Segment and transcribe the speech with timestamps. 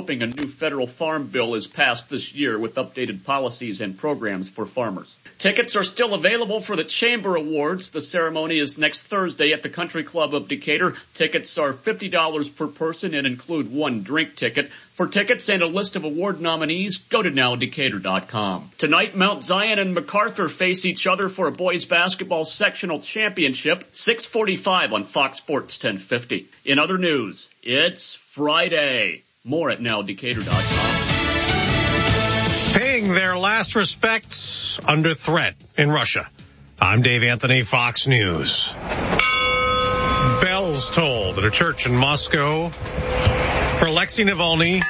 [0.00, 4.48] Hoping a new federal farm bill is passed this year with updated policies and programs
[4.48, 5.14] for farmers.
[5.38, 7.90] Tickets are still available for the Chamber Awards.
[7.90, 10.96] The ceremony is next Thursday at the Country Club of Decatur.
[11.12, 14.70] Tickets are $50 per person and include one drink ticket.
[14.94, 18.70] For tickets and a list of award nominees, go to nowdecatur.com.
[18.78, 24.94] Tonight, Mount Zion and MacArthur face each other for a boys basketball sectional championship, 645
[24.94, 26.48] on Fox Sports 1050.
[26.64, 29.24] In other news, it's Friday.
[29.44, 31.10] More at nowdecatur.com
[32.78, 36.28] paying their last respects under threat in Russia.
[36.78, 38.70] I'm Dave Anthony, Fox News.
[40.42, 44.82] Bells tolled at a church in Moscow for Alexei Navalny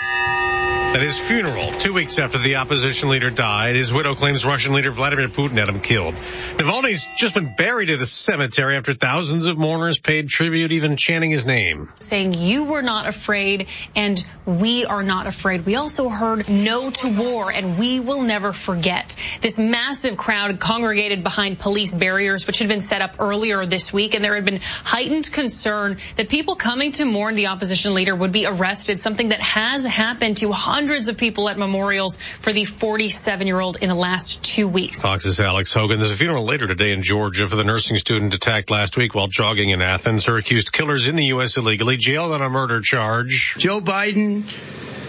[0.93, 4.91] at his funeral, two weeks after the opposition leader died, his widow claims Russian leader
[4.91, 6.15] Vladimir Putin had him killed.
[6.57, 11.31] Navalny's just been buried at a cemetery after thousands of mourners paid tribute, even chanting
[11.31, 11.89] his name.
[12.01, 15.65] Saying you were not afraid and we are not afraid.
[15.65, 19.15] We also heard no to war and we will never forget.
[19.41, 24.15] This massive crowd congregated behind police barriers, which had been set up earlier this week,
[24.15, 28.33] and there had been heightened concern that people coming to mourn the opposition leader would
[28.33, 32.65] be arrested, something that has happened to hundreds hundreds of people at memorials for the
[32.65, 34.99] 47 year old in the last two weeks.
[34.99, 35.99] Fox's Alex Hogan.
[35.99, 39.27] There's a funeral later today in Georgia for the nursing student attacked last week while
[39.27, 40.25] jogging in Athens.
[40.25, 41.59] Her accused killers in the U.S.
[41.59, 43.57] illegally jailed on a murder charge.
[43.59, 44.45] Joe Biden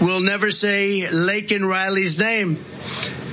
[0.02, 2.58] will never say Laken Riley's name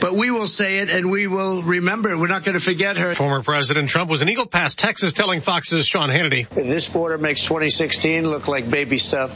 [0.01, 2.17] but we will say it and we will remember.
[2.17, 3.17] We're not going to forget her.
[3.17, 6.49] Former President Trump was in Eagle Pass, Texas, telling Fox's Sean Hannity.
[6.49, 9.35] This border makes 2016 look like baby stuff.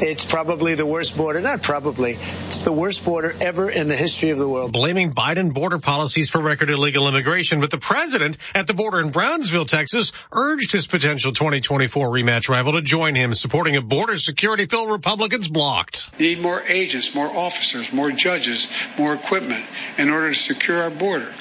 [0.00, 4.30] It's probably the worst border, not probably, it's the worst border ever in the history
[4.30, 4.72] of the world.
[4.72, 9.10] Blaming Biden border policies for record illegal immigration, but the president at the border in
[9.10, 14.66] Brownsville, Texas, urged his potential 2024 rematch rival to join him, supporting a border security
[14.66, 16.10] bill Republicans blocked.
[16.18, 18.66] Need more agents, more officers, more judges,
[18.98, 19.64] more equipment
[19.96, 21.32] in order to secure our border.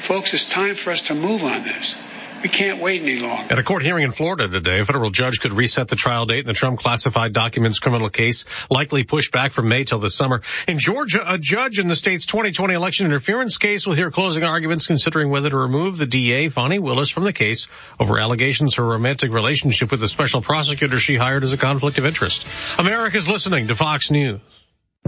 [0.00, 1.94] Folks, it's time for us to move on this.
[2.42, 3.52] We can't wait any longer.
[3.52, 6.40] At a court hearing in Florida today, a federal judge could reset the trial date
[6.40, 10.42] in the Trump classified documents criminal case, likely pushed back from May till the summer.
[10.66, 14.88] In Georgia, a judge in the state's 2020 election interference case will hear closing arguments
[14.88, 17.68] considering whether to remove the DA, Fani Willis, from the case
[18.00, 22.06] over allegations her romantic relationship with the special prosecutor she hired as a conflict of
[22.06, 22.46] interest.
[22.78, 24.40] America's listening to Fox News.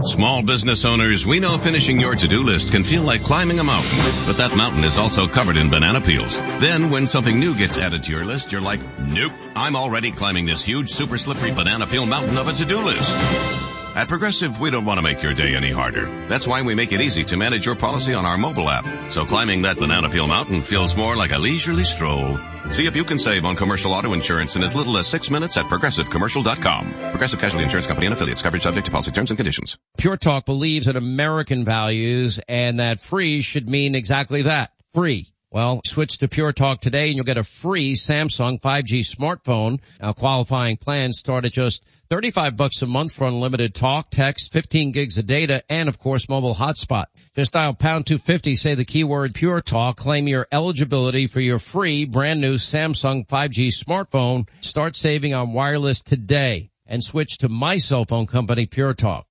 [0.03, 3.97] Small business owners, we know finishing your to-do list can feel like climbing a mountain,
[4.25, 6.37] but that mountain is also covered in banana peels.
[6.37, 10.47] Then when something new gets added to your list, you're like, nope, I'm already climbing
[10.47, 13.74] this huge super slippery banana peel mountain of a to-do list.
[13.95, 16.27] At Progressive, we don't want to make your day any harder.
[16.27, 19.09] That's why we make it easy to manage your policy on our mobile app.
[19.09, 22.37] So climbing that banana peel mountain feels more like a leisurely stroll.
[22.71, 25.55] See if you can save on commercial auto insurance in as little as six minutes
[25.55, 26.91] at progressivecommercial.com.
[27.11, 28.41] Progressive Casualty Insurance Company and affiliates.
[28.41, 29.77] Coverage subject to policy terms and conditions.
[29.97, 34.73] Pure Talk believes in American values and that free should mean exactly that.
[34.93, 35.31] Free.
[35.55, 39.79] Well, switch to Pure Talk today and you'll get a free Samsung 5G smartphone.
[40.01, 44.91] Now qualifying plans start at just 35 bucks a month for unlimited talk, text, 15
[44.91, 47.05] gigs of data, and of course mobile hotspot.
[47.37, 52.03] Just dial pound 250, say the keyword Pure Talk, claim your eligibility for your free
[52.03, 54.49] brand new Samsung 5G smartphone.
[54.59, 59.25] Start saving on wireless today and switch to my cell phone company Pure Talk.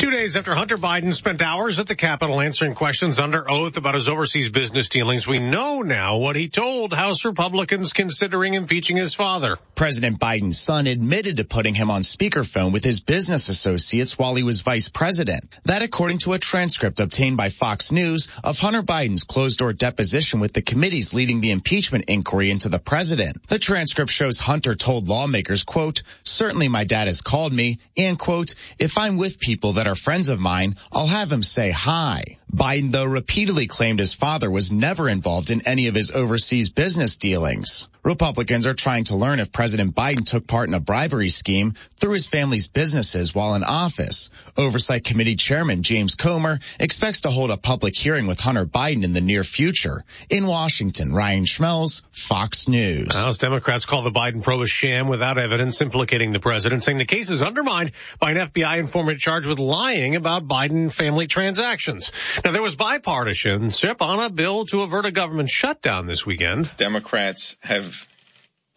[0.00, 3.94] Two days after Hunter Biden spent hours at the Capitol answering questions under oath about
[3.94, 9.12] his overseas business dealings, we know now what he told House Republicans considering impeaching his
[9.12, 9.58] father.
[9.74, 14.42] President Biden's son admitted to putting him on speakerphone with his business associates while he
[14.42, 15.54] was vice president.
[15.66, 20.40] That according to a transcript obtained by Fox News of Hunter Biden's closed door deposition
[20.40, 23.46] with the committees leading the impeachment inquiry into the president.
[23.48, 28.54] The transcript shows Hunter told lawmakers, quote, certainly my dad has called me and quote,
[28.78, 32.38] if I'm with people that are friends of mine, I'll have him say hi.
[32.50, 37.16] Biden, though, repeatedly claimed his father was never involved in any of his overseas business
[37.16, 37.88] dealings.
[38.02, 42.14] Republicans are trying to learn if President Biden took part in a bribery scheme through
[42.14, 44.30] his family's businesses while in office.
[44.56, 49.12] Oversight Committee Chairman James Comer expects to hold a public hearing with Hunter Biden in
[49.12, 50.04] the near future.
[50.30, 53.14] In Washington, Ryan Schmelz, Fox News.
[53.14, 57.04] House Democrats call the Biden probe a sham without evidence implicating the president, saying the
[57.04, 62.10] case is undermined by an FBI informant charged with lying about Biden family transactions.
[62.44, 66.70] Now, there was bipartisanship on a bill to avert a government shutdown this weekend.
[66.78, 67.94] Democrats have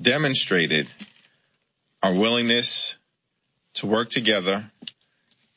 [0.02, 0.88] demonstrated
[2.02, 2.98] our willingness
[3.76, 4.70] to work together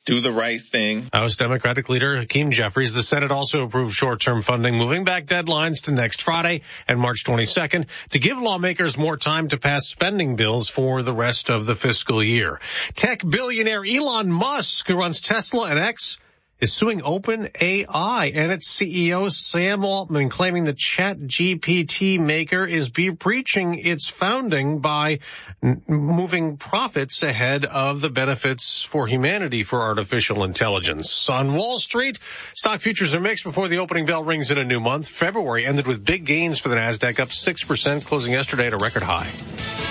[0.07, 1.09] do the right thing.
[1.13, 2.93] House Democratic leader Hakeem Jeffries.
[2.93, 7.87] The Senate also approved short-term funding, moving back deadlines to next Friday and March 22nd
[8.11, 12.23] to give lawmakers more time to pass spending bills for the rest of the fiscal
[12.23, 12.61] year.
[12.95, 16.19] Tech billionaire Elon Musk, who runs Tesla and X,
[16.59, 23.75] is suing OpenAI and its CEO Sam Altman claiming the chat GPT maker is breaching
[23.75, 25.19] its founding by
[25.63, 31.29] n- moving profits ahead of the benefits for humanity for artificial intelligence.
[31.29, 32.19] On Wall Street,
[32.55, 35.09] stock futures are mixed before the opening bell rings in a new month.
[35.09, 39.03] February ended with big gains for the NASDAQ up 6% closing yesterday at a record
[39.03, 39.31] high.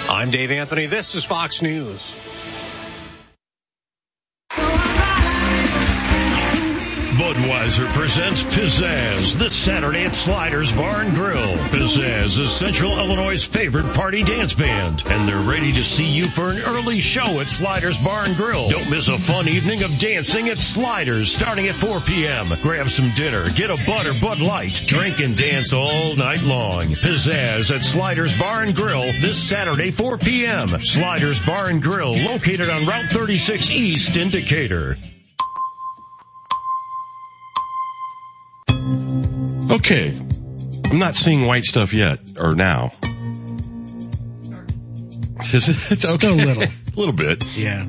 [0.10, 0.88] I'm Dave Anthony.
[0.88, 2.35] This is Fox News.
[7.46, 11.56] Budweiser presents Pizzazz this Saturday at Sliders Bar and Grill.
[11.70, 16.50] Pizzazz is Central Illinois' favorite party dance band, and they're ready to see you for
[16.50, 18.72] an early show at Sliders Bar and Grill.
[18.72, 22.48] Don't miss a fun evening of dancing at Sliders starting at 4 p.m.
[22.64, 26.96] Grab some dinner, get a Bud or Bud Light, drink and dance all night long.
[26.96, 30.84] Pizzazz at Sliders Bar and Grill this Saturday 4 p.m.
[30.84, 34.98] Sliders Bar and Grill located on Route 36 East in Decatur.
[39.72, 40.16] Okay.
[40.86, 42.92] I'm not seeing white stuff yet, or now.
[45.54, 45.92] Is it?
[45.92, 46.64] It's Still a little.
[46.96, 47.44] a little bit.
[47.56, 47.86] Yeah.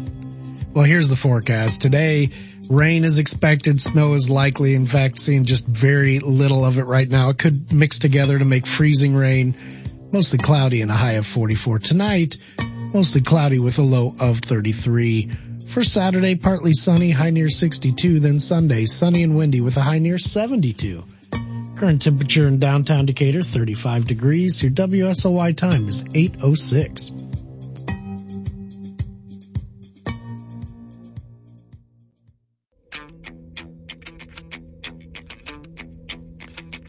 [0.72, 1.82] Well, here's the forecast.
[1.82, 2.30] Today,
[2.70, 4.74] rain is expected, snow is likely.
[4.74, 7.30] In fact, seeing just very little of it right now.
[7.30, 9.54] It could mix together to make freezing rain.
[10.12, 12.36] Mostly cloudy and a high of 44 tonight.
[12.94, 15.32] Mostly cloudy with a low of 33.
[15.66, 18.20] For Saturday, partly sunny, high near 62.
[18.20, 21.04] Then Sunday, sunny and windy with a high near 72.
[21.76, 24.62] Current temperature in downtown Decatur, 35 degrees.
[24.62, 27.10] Your WSOY time is 806.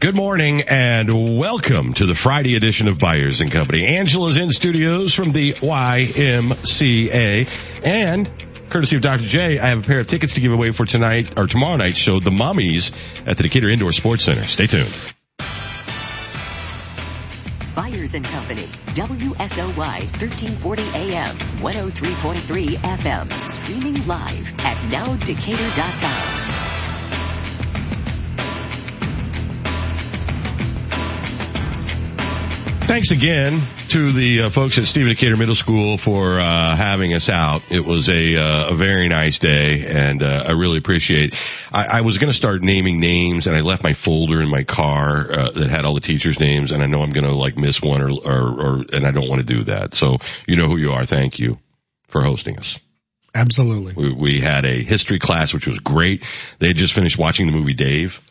[0.00, 3.84] Good morning and welcome to the Friday edition of Byers and Company.
[3.84, 7.50] Angela's in studios from the YMCA
[7.84, 9.24] and courtesy of Dr.
[9.24, 11.98] J, I have a pair of tickets to give away for tonight or tomorrow night's
[11.98, 12.92] show, The Mummies
[13.26, 14.44] at the Decatur Indoor Sports Center.
[14.46, 14.94] Stay tuned.
[17.74, 26.57] Byers and Company, WSOY 1340 AM, 103.3 FM, streaming live at nowdecatur.com.
[32.88, 37.28] Thanks again to the uh, folks at Stephen Decatur Middle School for uh, having us
[37.28, 37.60] out.
[37.70, 41.38] It was a, uh, a very nice day, and uh, I really appreciate.
[41.70, 44.64] I, I was going to start naming names, and I left my folder in my
[44.64, 47.58] car uh, that had all the teachers' names, and I know I'm going to like
[47.58, 49.94] miss one, or, or, or and I don't want to do that.
[49.94, 51.04] So you know who you are.
[51.04, 51.58] Thank you
[52.08, 52.78] for hosting us.
[53.34, 53.92] Absolutely.
[53.94, 56.24] We, we had a history class, which was great.
[56.58, 58.22] They had just finished watching the movie Dave.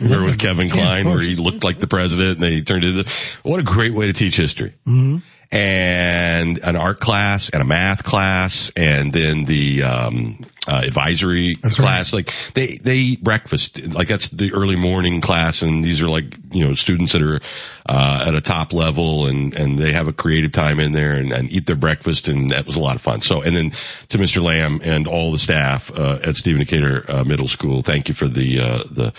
[0.00, 3.10] Remember with Kevin Kline yeah, where he looked like the president and they turned into,
[3.42, 4.74] what a great way to teach history.
[4.86, 5.18] Mm-hmm.
[5.52, 10.38] And an art class and a math class and then the, um,
[10.68, 12.12] uh, advisory That's class.
[12.12, 13.94] Like they, they eat breakfast.
[13.94, 17.40] Like that's the early morning class and these are like, you know, students that are,
[17.86, 21.32] uh, at a top level and, and they have a creative time in there and,
[21.32, 23.22] and eat their breakfast and that was a lot of fun.
[23.22, 23.70] So, and then
[24.10, 24.42] to Mr.
[24.42, 28.28] Lamb and all the staff, uh, at Stephen Decatur, uh, Middle School, thank you for
[28.28, 29.12] the, uh, the,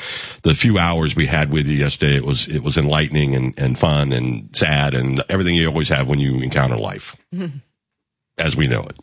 [0.44, 2.16] the few hours we had with you yesterday.
[2.16, 6.08] It was, it was enlightening and, and fun and sad and everything you always have
[6.08, 7.18] when you encounter life
[8.38, 8.98] as we know it.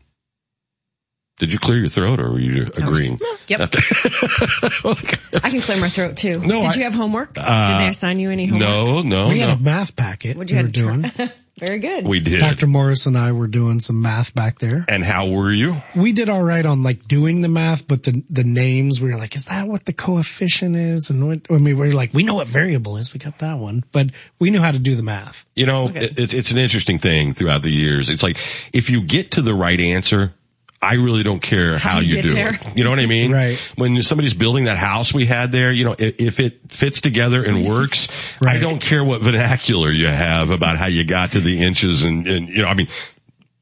[1.39, 3.19] Did you clear your throat or were you agreeing?
[3.47, 3.61] Yep.
[3.73, 6.41] I can clear my throat too.
[6.41, 7.37] No, Did I- you have homework?
[7.37, 8.71] Uh, Did they assign you any homework?
[8.71, 9.49] No, no, we no.
[9.49, 11.03] had a math packet What'd we you were to doing.
[11.11, 11.33] try?
[11.59, 12.07] Very good.
[12.07, 12.39] We did.
[12.39, 12.69] Dr.
[12.69, 14.85] Morris and I were doing some math back there.
[14.87, 15.77] And how were you?
[15.97, 19.17] We did all right on like doing the math, but the the names we were
[19.19, 21.11] like, is that what the coefficient is?
[21.11, 23.13] And what, I mean, we were like, we know what variable is.
[23.13, 25.47] We got that one, but we knew how to do the math.
[25.57, 28.09] You know, it, it's it's an interesting thing throughout the years.
[28.09, 28.39] It's like
[28.73, 30.33] if you get to the right answer,
[30.81, 32.55] I really don't care how, you you, do there.
[32.55, 32.77] it.
[32.77, 33.33] You know what I mean?
[33.33, 33.59] Right.
[33.77, 37.45] When somebody's building that house we had there, you know, if, if it fits together
[37.45, 38.09] and works,
[38.41, 42.29] I don't care what vernacular you have about how you got to the inches and,
[42.29, 42.87] and you know, I mean,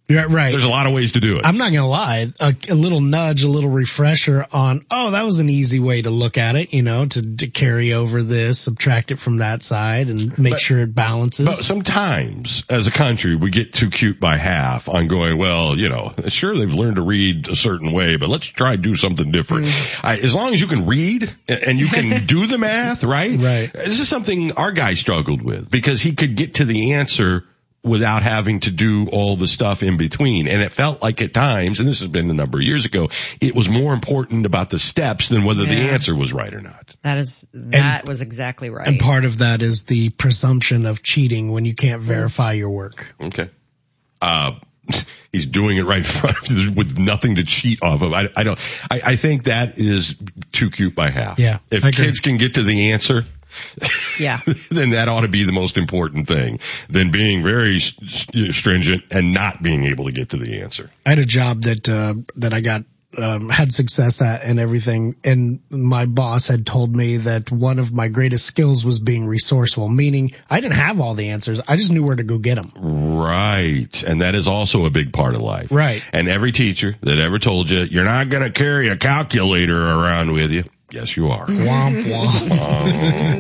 [0.09, 0.53] Yeah, right.
[0.53, 1.43] there's a lot of ways to do it.
[1.45, 5.41] I'm not gonna lie, a, a little nudge, a little refresher on, oh, that was
[5.41, 9.11] an easy way to look at it, you know, to, to carry over this, subtract
[9.11, 11.47] it from that side and make But- sure it balances.
[11.47, 15.89] But sometimes, as a country, we get too cute by half on going, well, you
[15.89, 19.33] know, sure they've learned to read a certain way, but let's try to do something
[19.33, 19.67] different.
[19.67, 20.07] Mm-hmm.
[20.07, 23.39] I, as long as you can read and you can do the math, right?
[23.39, 23.73] Right.
[23.73, 27.45] This is something our guy struggled with because he could get to the answer
[27.87, 30.49] without having to do all the stuff in between.
[30.49, 33.09] And it felt like at times, and this has been a number of years ago,
[33.40, 36.95] it was more important about the steps than whether the answer was right or not.
[37.02, 38.88] That is, that was exactly right.
[38.88, 43.07] And part of that is the presumption of cheating when you can't verify your work.
[43.21, 43.50] Okay.
[44.21, 44.52] Uh,
[45.33, 48.12] he's doing it right in front of you with nothing to cheat off of.
[48.12, 48.59] I, I don't,
[48.90, 50.16] I, I think that is
[50.52, 51.38] too cute by half.
[51.38, 53.25] Yeah, If kids can get to the answer,
[54.19, 54.41] yeah.
[54.71, 59.05] then that ought to be the most important thing than being very s- s- stringent
[59.11, 60.91] and not being able to get to the answer.
[61.05, 62.85] I had a job that, uh, that I got,
[63.17, 65.17] um, had success at and everything.
[65.25, 69.88] And my boss had told me that one of my greatest skills was being resourceful,
[69.88, 71.61] meaning I didn't have all the answers.
[71.67, 72.73] I just knew where to go get them.
[72.76, 74.03] Right.
[74.03, 75.69] And that is also a big part of life.
[75.71, 76.07] Right.
[76.12, 80.33] And every teacher that ever told you, you're not going to carry a calculator around
[80.33, 80.65] with you.
[80.90, 81.47] Yes, you are.
[81.47, 83.37] Womp womp.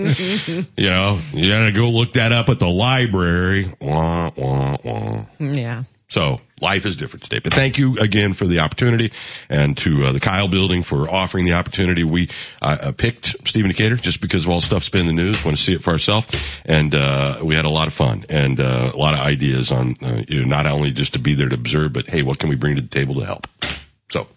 [0.76, 3.72] you know, you got to go look that up at the library.
[3.80, 5.24] Wah, wah, wah.
[5.38, 5.82] Yeah.
[6.08, 7.40] So life is different today.
[7.42, 9.12] But thank you again for the opportunity
[9.48, 12.04] and to uh, the Kyle Building for offering the opportunity.
[12.04, 12.30] We
[12.62, 15.44] uh, uh, picked Stephen Decatur just because of all the stuff's been in the news.
[15.44, 16.28] Want to see it for ourselves,
[16.64, 19.94] and uh, we had a lot of fun and uh, a lot of ideas on
[20.02, 22.48] uh, you know, not only just to be there to observe, but hey, what can
[22.48, 23.46] we bring to the table to help?
[24.10, 24.28] So.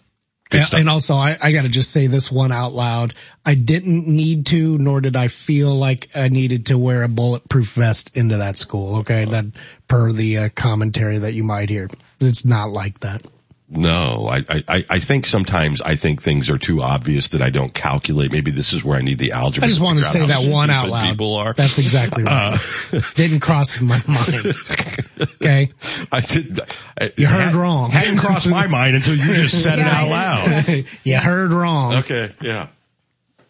[0.52, 3.14] And, and also, I, I got to just say this one out loud.
[3.44, 7.72] I didn't need to, nor did I feel like I needed to wear a bulletproof
[7.72, 8.98] vest into that school.
[8.98, 9.46] Okay, that
[9.86, 11.88] per the uh, commentary that you might hear,
[12.20, 13.22] it's not like that.
[13.72, 17.72] No, I, I, I think sometimes I think things are too obvious that I don't
[17.72, 18.32] calculate.
[18.32, 19.64] Maybe this is where I need the algebra.
[19.66, 21.08] I just want to say that one out loud.
[21.08, 21.52] People are.
[21.52, 22.58] That's exactly right.
[22.92, 24.54] Uh, Didn't cross my mind.
[25.42, 25.70] Okay,
[26.10, 26.60] I did.
[26.98, 27.90] I- you heard had- wrong.
[27.90, 30.84] Hadn't crossed my mind until you just said it out loud.
[31.04, 31.94] you heard wrong.
[31.96, 32.68] Okay, yeah.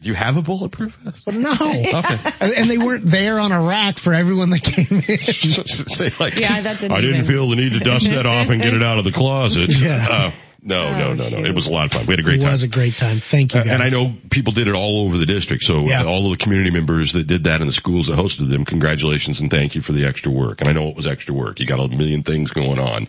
[0.02, 1.26] Do you have a bulletproof vest?
[1.26, 1.52] No.
[1.52, 2.18] Okay.
[2.40, 5.64] And they weren't there on a rack for everyone that came in.
[5.66, 8.48] Say like, Yeah, that didn't I didn't even- feel the need to dust that off
[8.48, 9.70] and get it out of the closet.
[9.80, 10.06] Yeah.
[10.08, 10.30] Uh,
[10.62, 11.44] no, no, no, no.
[11.44, 12.06] It was a lot of fun.
[12.06, 12.48] We had a great It time.
[12.48, 13.18] It was a great time.
[13.18, 13.72] Thank you Uh, guys.
[13.72, 15.62] and I know people did it all over the district.
[15.64, 16.02] So Yeah.
[16.02, 18.64] uh, all of the community members that did that and the schools that hosted them,
[18.64, 20.60] congratulations and thank you for the extra work.
[20.60, 21.60] And I know it was extra work.
[21.60, 23.08] You got a million things going on,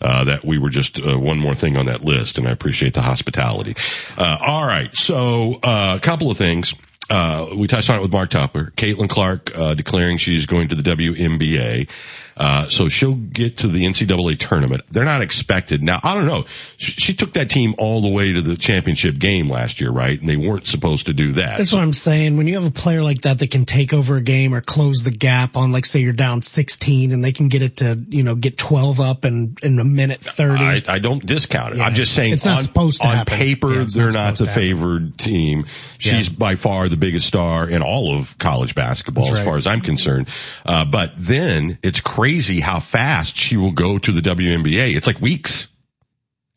[0.00, 2.94] uh, that we were just, uh, one more thing on that list and I appreciate
[2.94, 3.76] the hospitality.
[4.16, 4.94] Uh, all right.
[4.94, 6.74] So, uh, a couple of things.
[7.08, 8.72] Uh, we touched on it with Mark Tupper.
[8.76, 11.88] Caitlin Clark, uh, declaring she's going to the WNBA.
[12.36, 14.82] Uh, so she'll get to the NCAA tournament.
[14.90, 15.82] They're not expected.
[15.82, 16.44] Now, I don't know.
[16.76, 20.18] She, she took that team all the way to the championship game last year, right?
[20.18, 21.58] And they weren't supposed to do that.
[21.58, 22.36] That's what I'm saying.
[22.36, 25.02] When you have a player like that that can take over a game or close
[25.02, 28.22] the gap on, like, say you're down 16 and they can get it to, you
[28.22, 30.62] know, get 12 up in, in a minute 30.
[30.64, 31.78] I, I don't discount it.
[31.78, 31.84] Yeah.
[31.84, 33.36] I'm just saying It's not on, supposed to on happen.
[33.36, 35.64] paper, Yeah, they're not not, the favored team.
[35.98, 36.34] She's Yeah.
[36.38, 40.28] by far the biggest star in all of college basketball as far as I'm concerned.
[40.64, 44.94] Uh, but then it's crazy how fast she will go to the WNBA.
[44.94, 45.68] It's like weeks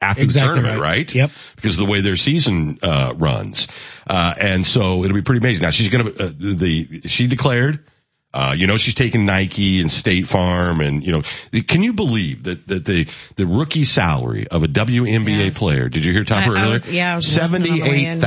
[0.02, 0.98] after Exactly the tournament, right.
[0.98, 1.16] right?
[1.16, 1.32] Yep.
[1.56, 3.68] Because of the way their season, uh, runs.
[4.06, 5.64] Uh, and so it'll be pretty amazing.
[5.64, 7.86] Now she's gonna, uh, the, she declared,
[8.34, 11.22] uh, you know, she's taking Nike and State Farm and, you know,
[11.68, 15.58] can you believe that, that the, the rookie salary of a WNBA Yes.
[15.60, 16.80] player, did you hear Tupper I- I earlier?
[16.92, 18.20] yeah, I was listening on the way in.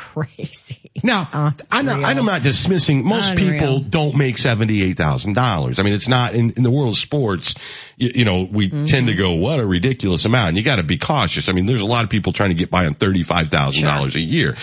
[0.00, 0.16] $78,000.
[0.16, 0.90] That's crazy.
[1.02, 1.28] Now,
[1.70, 3.52] I'm not, I'm not dismissing, most Unreal.
[3.52, 5.78] people don't make $78,000.
[5.78, 7.54] I mean, it's not in, in the world of sports,
[7.96, 8.84] you, you know, we Mm-hmm.
[8.84, 10.48] tend to go, what a ridiculous amount.
[10.50, 11.48] And you gotta be cautious.
[11.48, 14.54] I mean, there's a lot of people trying to get by on $35,000 a year.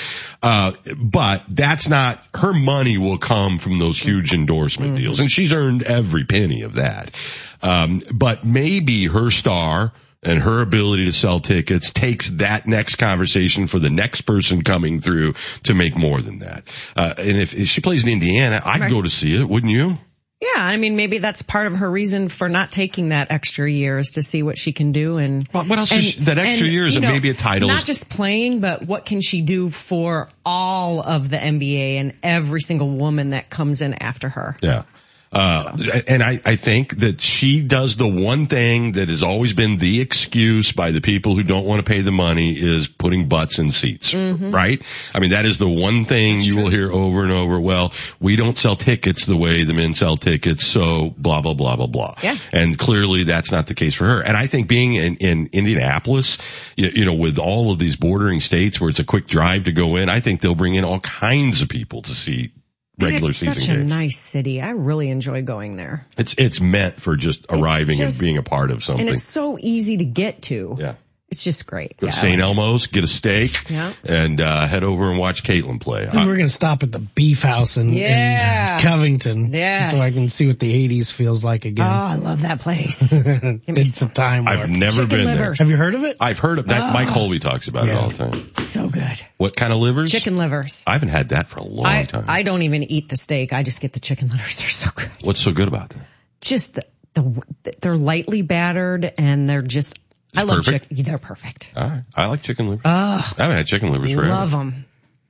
[0.41, 5.03] Uh, but that's not, her money will come from those huge endorsement Mm-hmm.
[5.03, 5.19] deals.
[5.19, 7.13] And she's earned every penny of that.
[7.61, 9.91] Um, but maybe her star,
[10.27, 15.01] and her ability to sell tickets takes that next conversation for the next person coming
[15.01, 16.63] through to make more than that.
[16.95, 18.91] Uh, and if, if she plays in Indiana, I'd Right.
[18.91, 19.97] go to see it, wouldn't you?
[20.39, 23.97] Yeah, I mean, maybe that's part of her reason for not taking that extra year
[23.97, 26.37] is to see what she can do and Well, what else and, is she- that
[26.37, 27.69] extra and, year is you know, maybe a title?
[27.69, 32.61] Not just playing, but what can she do for all of the NBA and every
[32.61, 34.55] single woman that comes in after her?
[34.61, 34.83] Yeah.
[35.31, 39.77] Uh, and I, I think that she does the one thing that has always been
[39.77, 43.59] the excuse by the people who don't want to pay the money is putting butts
[43.59, 44.51] in seats, Mm-hmm.
[44.51, 44.81] right?
[45.13, 47.59] I mean, that is the one thing you will hear over and over.
[47.59, 51.75] Well, we don't sell tickets the way the men sell tickets, so blah, blah, blah,
[51.75, 52.15] blah, blah.
[52.23, 52.37] Yeah.
[52.53, 54.21] And clearly that's not the case for her.
[54.23, 56.37] And I think being in, in Indianapolis,
[56.75, 59.71] you, you know, with all of these bordering states where it's a quick drive to
[59.73, 62.51] go in, I think they'll bring in all kinds of people to see
[62.99, 63.89] regular it's season such a games.
[63.89, 64.61] nice city.
[64.61, 66.05] I really enjoy going there.
[66.17, 69.07] It's it's meant for just arriving just- and being a part of something.
[69.07, 70.75] And it's so easy to get to.
[70.79, 70.95] yeah.
[71.29, 71.97] It's just great.
[71.97, 72.39] Go Yeah, to St.
[72.39, 73.91] like Elmo's, get a steak, Yeah.
[74.05, 76.03] and uh, head over and watch Caitlin play.
[76.07, 78.75] I think we're going to stop at the beef house in, Yeah.
[78.75, 79.51] in Covington.
[79.51, 79.91] Yes.
[79.91, 81.85] So I can see what the 80s feels like again.
[81.85, 82.11] Oh, again.
[82.11, 82.99] I love that place.
[83.11, 84.57] it's a time warp.
[84.57, 85.59] I've never Chicken been livers.
[85.59, 86.15] Have you heard of it?
[86.21, 86.81] I've heard of that.
[86.81, 86.93] Oh.
[86.93, 88.55] Mike Holby talks about it all the time.
[88.55, 89.25] so good.
[89.35, 90.09] What kind of livers?
[90.09, 90.81] Chicken livers.
[90.87, 92.23] I haven't had that for a long I, time.
[92.29, 93.51] I don't even eat the steak.
[93.51, 94.55] I just get the chicken livers.
[94.59, 95.11] They're so good.
[95.23, 96.05] What's so good about that?
[96.39, 96.83] Just the,
[97.15, 99.99] the they're lightly battered and they're just.
[100.35, 100.89] I love perfect?
[100.89, 101.05] chicken.
[101.05, 101.71] They're perfect.
[101.75, 102.03] All right.
[102.15, 102.81] I like chicken livers.
[102.85, 104.29] Oh, I haven't had chicken livers forever.
[104.29, 104.85] love them.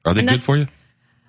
[0.05, 0.67] Are they And good that- for you?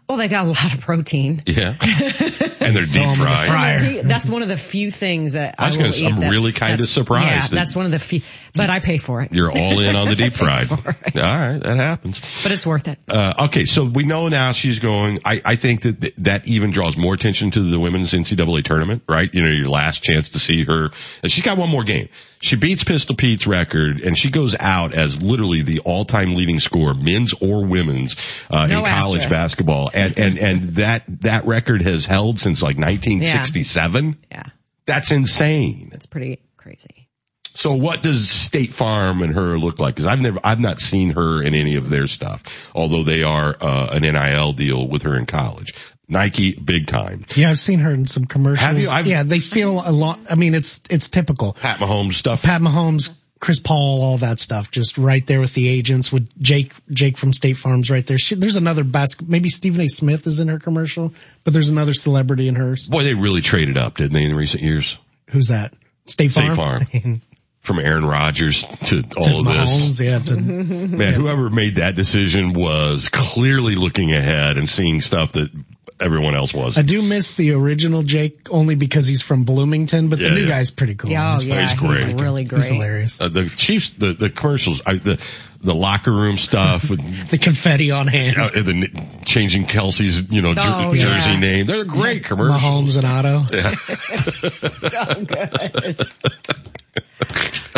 [0.08, 1.42] Well, they got a lot of protein.
[1.46, 1.74] Yeah.
[1.80, 3.80] and they're deep them in the fried.
[3.80, 4.02] fryer.
[4.04, 6.06] That's one of the few things that I, I was going to.
[6.06, 8.22] I'm that's- really kinda surprised Yeah, that- that's one of the few,
[8.54, 9.32] but I pay for it.
[9.32, 10.70] You're all in on the deep fried.
[10.70, 11.14] All for it.
[11.14, 11.58] right.
[11.58, 12.20] That happens.
[12.42, 12.98] But it's worth it.
[13.06, 15.18] Uh, okay, so we know now she's going.
[15.26, 19.02] I, I think that th- that even draws more attention to the women's NCAA tournament,
[19.08, 19.28] right?
[19.32, 20.88] You know, your last chance to see her.
[21.22, 22.08] And she's got one more game.
[22.40, 26.94] She beats Pistol Pete's record, and she goes out as literally the all-time leading scorer,
[26.94, 28.14] men's or women's,
[28.48, 29.28] uh, No in college asterisk.
[29.28, 29.90] basketball.
[29.98, 34.16] And and and that that record has held since like 1967.
[34.30, 34.42] Yeah,
[34.86, 35.88] That's insane.
[35.90, 37.08] That's pretty crazy.
[37.54, 39.94] So what does State Farm and her look like?
[39.96, 43.56] Because I've never, I've not seen her in any of their stuff, although they are
[43.60, 45.74] uh, an NIL deal with her in college.
[46.08, 47.26] Nike, big time.
[47.34, 48.60] Yeah, I've seen her in some commercials.
[48.66, 48.88] Have you?
[48.88, 50.20] I've- yeah, they feel a lot.
[50.30, 51.54] I mean, it's it's typical.
[51.54, 52.42] Pat Mahomes stuff.
[52.42, 56.72] Pat Mahomes, Chris Paul, all that stuff, just right there with the agents, with Jake
[56.90, 58.18] Jake from State Farms right there.
[58.18, 59.28] She, there's another basket.
[59.28, 59.88] Maybe Stephen A.
[59.88, 61.14] Smith is in her commercial,
[61.44, 62.88] but there's another celebrity in hers.
[62.88, 64.98] Boy, they really traded up, didn't they, in recent years?
[65.30, 65.74] Who's that?
[66.06, 66.84] State Farm.
[66.84, 67.22] State Farm.
[67.60, 70.00] From Aaron Rodgers to all of this.
[70.00, 70.18] Mahomes, yeah.
[70.20, 75.50] To, Man, whoever made that decision was clearly looking ahead and seeing stuff that
[76.00, 76.76] everyone else was.
[76.78, 80.40] I do miss the original Jake only because he's from Bloomington, but Yeah, the new
[80.42, 80.48] yeah.
[80.48, 81.10] guy's pretty cool.
[81.10, 82.14] Yeah, oh, He's- yeah, he's he's, great.
[82.20, 82.58] really great.
[82.58, 83.20] He's hilarious.
[83.20, 85.20] Uh, the Chiefs, the, the commercials, I, the,
[85.60, 87.00] the locker room stuff with
[87.30, 88.36] The confetti on hand.
[88.38, 91.02] uh, the n- changing Kelce's, you know, jer- Oh, yeah.
[91.02, 91.66] jersey name.
[91.66, 92.60] They're great commercials.
[92.62, 93.44] Mahomes and Otto.
[93.52, 94.22] Yeah.
[94.24, 96.06] so good.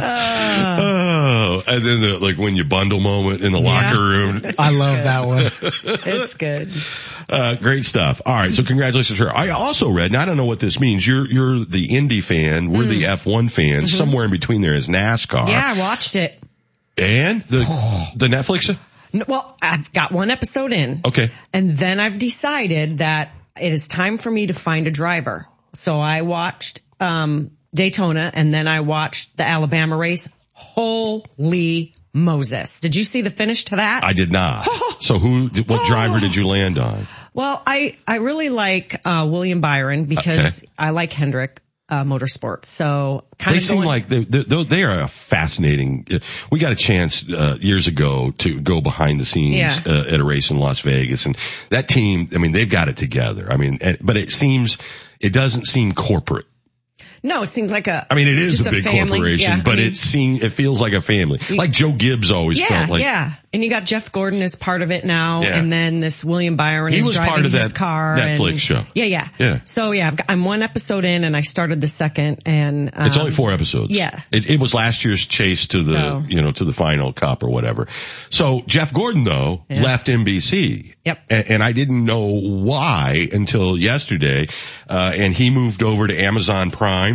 [0.03, 4.43] Oh, and then the, like when you bundle moment in the locker room.
[4.59, 5.43] I love that one.
[6.07, 6.71] It's good.
[7.29, 8.23] Uh, great stuff.
[8.25, 8.53] All right.
[8.53, 9.37] So congratulations to her.
[9.37, 11.07] I also read, and I don't know what this means.
[11.07, 12.71] You're, you're the Indy fan.
[12.71, 13.93] We're the F1 fans.
[13.97, 15.27] Somewhere in between there is NASCAR.
[15.27, 15.39] Mm.
[15.41, 15.49] Mm-hmm.
[15.51, 16.39] Yeah, I watched it.
[16.99, 17.59] And the,
[18.17, 18.77] the Netflix.
[19.15, 21.03] N- Well, I've got one episode in.
[21.05, 21.31] Okay.
[21.53, 25.47] And then I've decided that it is time for me to find a driver.
[25.75, 30.29] So I watched um, Daytona and then I watched the Alabama race.
[30.55, 32.81] Holy Moses.
[32.81, 34.05] Did you see the finish to that?
[34.05, 34.69] I did not.
[35.01, 37.07] so who, what driver did you land on?
[37.35, 42.67] well, I, I really like uh, William Byron because I like Hendrick uh, Motorsports.
[42.67, 46.07] So kind They of seem going, like they, they, they are a fascinating.
[46.51, 49.81] We got a chance uh, years ago to go behind the scenes Yeah.
[49.87, 51.37] uh, at a race in Las Vegas, and
[51.71, 52.29] that team.
[52.35, 53.49] I mean, they've got it together.
[53.51, 54.79] I mean, but it seems
[55.21, 56.47] it doesn't seem corporate.
[57.23, 58.07] No, it seems like a.
[58.11, 59.19] I mean, it is a big family.
[59.19, 61.39] corporation, Yeah, but I mean, it seems it feels like a family.
[61.51, 63.03] Like Joe Gibbs always Yeah, felt like.
[63.03, 63.35] yeah.
[63.53, 65.59] And you got Jeff Gordon as part of it now, Yeah.
[65.59, 68.17] and then this William Byron He is was driving part of his that car.
[68.17, 68.83] Netflix and, show.
[68.95, 69.61] Yeah, yeah, Yeah.
[69.65, 73.07] So yeah, I've got, I'm one episode in, and I started the second, and um,
[73.07, 73.93] It's only four episodes.
[73.93, 74.21] yeah.
[74.31, 77.43] It, it was last year's chase to the, So- you know, to the final cup
[77.43, 77.89] or whatever.
[78.31, 79.83] So Jeff Gordon though Yeah.
[79.83, 80.95] left NBC.
[81.05, 81.19] Yep.
[81.31, 82.27] And, and I didn't know
[82.65, 84.47] why until yesterday.
[84.89, 87.10] Uh, and he moved over to Amazon Prime.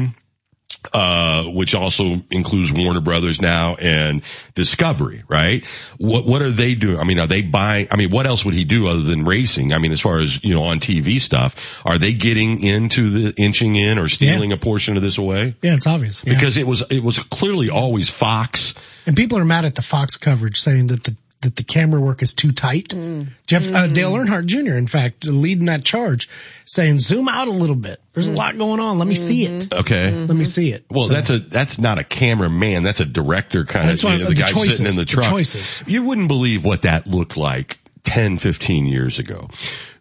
[0.94, 5.66] Uh, which also includes Warner Brothers now and Discovery, right?
[5.98, 7.00] What, what are they doing?
[7.00, 9.74] I mean, are they buying, I mean, what else would he do other than racing?
[9.74, 13.34] I mean, as far as, you know, on TV stuff, are they getting into the
[13.42, 15.56] inching in or stealing a portion of this away?
[15.62, 16.24] Yeah, it's obvious.
[16.26, 16.34] Yeah.
[16.34, 18.76] because it was it was clearly always Fox.
[19.06, 22.22] And people are mad at the Fox coverage saying that the that the camera work
[22.24, 22.90] is too tight.
[22.90, 23.28] Mm.
[23.46, 24.74] Jeff uh, Dale Earnhardt Jr.
[24.76, 26.30] in fact leading that charge,
[26.64, 28.02] saying zoom out a little bit.
[28.14, 28.98] There's a lot going on.
[28.98, 29.72] Let me see it.
[29.74, 30.12] Okay.
[30.12, 30.86] Let me see it.
[30.90, 32.84] Well, So- that's a that's not a cameraman.
[32.84, 34.08] That's a director kind That's of.
[34.10, 35.30] why- you know, the the guy choices, sitting in the the truck.
[35.30, 35.84] choices.
[35.86, 39.50] You wouldn't believe what that looked like 10, 15 years ago.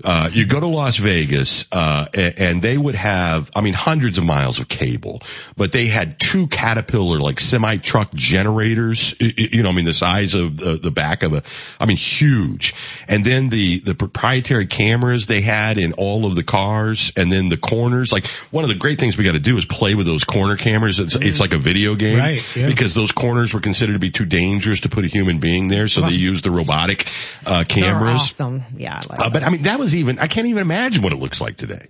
[0.02, 4.18] Uh, you go to Las Vegas, uh, and, and they would have, I mean, hundreds
[4.18, 5.22] of miles of cable,
[5.56, 10.34] but they had two Caterpillar, like semi truck generators, you know, I mean, the size
[10.34, 11.42] of the, the back of a,
[11.80, 12.74] I mean, huge.
[13.08, 17.48] And then the, the proprietary cameras they had in all of the cars and then
[17.48, 20.06] the corners, like one of the great things we got to do is play with
[20.06, 20.98] those corner cameras.
[20.98, 22.66] It's, it's like a video game Right, yeah.
[22.66, 25.88] because those corners were considered to be too dangerous to put a human being there.
[25.88, 27.08] So they used the robotic,
[27.46, 28.22] uh, They're cameras.
[28.22, 28.62] awesome.
[28.76, 31.12] Yeah, I like Uh, but I mean, that was even, I can't even imagine what
[31.12, 31.88] it looks like today.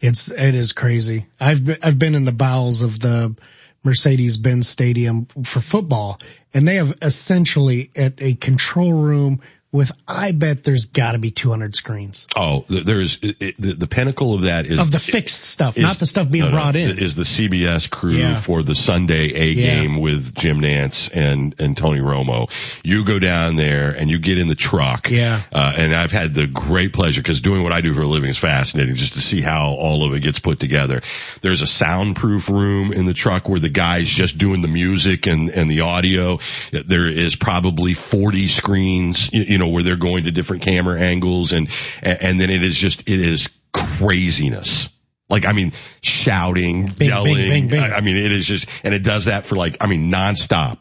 [0.00, 1.26] It's it is crazy.
[1.40, 3.36] I've been, I've been in the bowels of the
[3.84, 6.20] Mercedes-Benz Stadium for football,
[6.52, 9.40] and they have essentially at a control room
[9.74, 12.28] with I bet there's got to be 200 screens.
[12.36, 15.96] Oh, there's it, the, the pinnacle of that is of the fixed stuff, is, not
[15.96, 16.98] the stuff being no, brought no, in.
[17.00, 18.36] Is the CBS crew yeah.
[18.36, 19.74] for the Sunday A yeah.
[19.74, 22.48] game with Jim Nantz and and Tony Romo?
[22.84, 25.10] You go down there and you get in the truck.
[25.10, 25.42] Yeah.
[25.52, 28.30] Uh, and I've had the great pleasure because doing what I do for a living
[28.30, 31.02] is fascinating, just to see how all of it gets put together.
[31.40, 35.50] There's a soundproof room in the truck where the guy's just doing the music and
[35.50, 36.38] and the audio.
[36.70, 41.52] There is probably 40 screens, you, you know, where they're going to different camera angles
[41.52, 41.68] and,
[42.02, 44.88] and then it is just, it is craziness.
[45.28, 45.72] Like, I mean,
[46.02, 47.34] shouting, bing, yelling.
[47.34, 47.80] Bing, bing.
[47.80, 50.78] I, I mean, it is just, and it does that for like, I mean, nonstop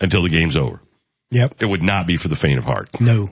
[0.00, 0.80] until the game's over.
[1.32, 1.56] Yep.
[1.60, 3.00] It would not be for the faint of heart.
[3.00, 3.28] No.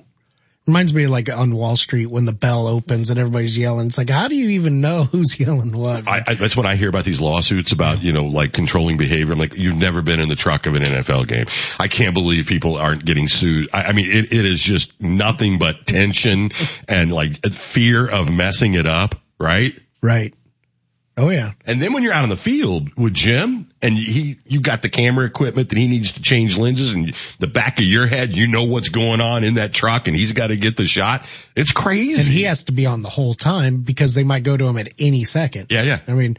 [0.68, 3.86] Reminds me of like on Wall Street when the bell opens and everybody's yelling.
[3.86, 6.06] It's like, how do you even know who's yelling what?
[6.06, 9.32] I, I, that's when I hear about these lawsuits about, you know, like controlling behavior.
[9.32, 11.46] I'm like, you've never been in the truck of an NFL game.
[11.80, 13.70] I can't believe people aren't getting sued.
[13.72, 16.50] I, I mean, it, it is just nothing but tension
[16.88, 19.72] and like fear of messing it up, right?
[20.02, 20.34] Right.
[21.18, 21.52] Oh yeah.
[21.66, 24.88] And then when you're out on the field with Jim and he, you got the
[24.88, 28.46] camera equipment that he needs to change lenses and the back of your head, you
[28.46, 31.26] know what's going on in that truck and he's got to get the shot.
[31.56, 32.20] It's crazy.
[32.20, 34.78] And he has to be on the whole time because they might go to him
[34.78, 35.66] at any second.
[35.70, 35.98] Yeah, yeah.
[36.06, 36.38] I mean,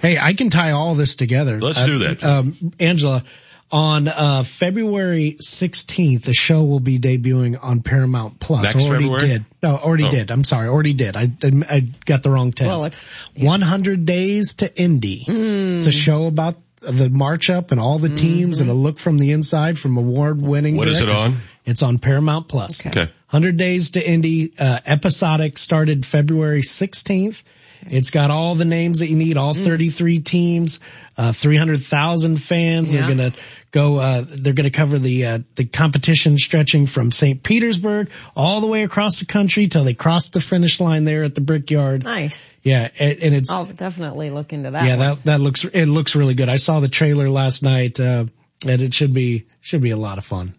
[0.00, 1.58] hey, I can tie all this together.
[1.58, 2.22] Let's uh, do that.
[2.22, 3.24] Um, Angela,
[3.72, 8.62] on uh, February 16th, the show will be debuting on Paramount Plus.
[8.62, 9.28] Next already February?
[9.28, 9.44] did.
[9.62, 10.10] No, already Oh.
[10.10, 10.30] did.
[10.30, 11.16] I'm sorry, already did.
[11.16, 11.30] I
[11.68, 12.66] I got the wrong tense.
[12.68, 15.24] Well, it's- 100 Days to Indy.
[15.28, 19.18] It's a show about the march up and all the teams and a look from
[19.18, 20.76] the inside from award winning.
[20.76, 21.36] What is it on?
[21.66, 22.84] It's on Paramount Plus.
[22.84, 23.00] Okay.
[23.02, 27.42] 100 Days to Indy, uh, episodic started February 16th.
[27.82, 30.80] It's got all the names that you need, all 33 teams,
[31.16, 32.92] uh, 300,000 fans.
[32.94, 33.06] Yeah.
[33.06, 33.38] They're going to
[33.70, 37.42] go, uh, they're going to cover the, uh, the competition stretching from St.
[37.42, 41.34] Petersburg all the way across the country till they cross the finish line there at
[41.34, 42.04] the Brickyard.
[42.04, 42.58] Nice.
[42.62, 42.88] Yeah.
[42.98, 44.84] And, and it's, I'll definitely look into that.
[44.84, 44.98] yeah, one.
[44.98, 46.48] that, that looks, it looks really good.
[46.48, 48.26] I saw the trailer last night, uh,
[48.66, 50.54] and it should be, should be a lot of fun.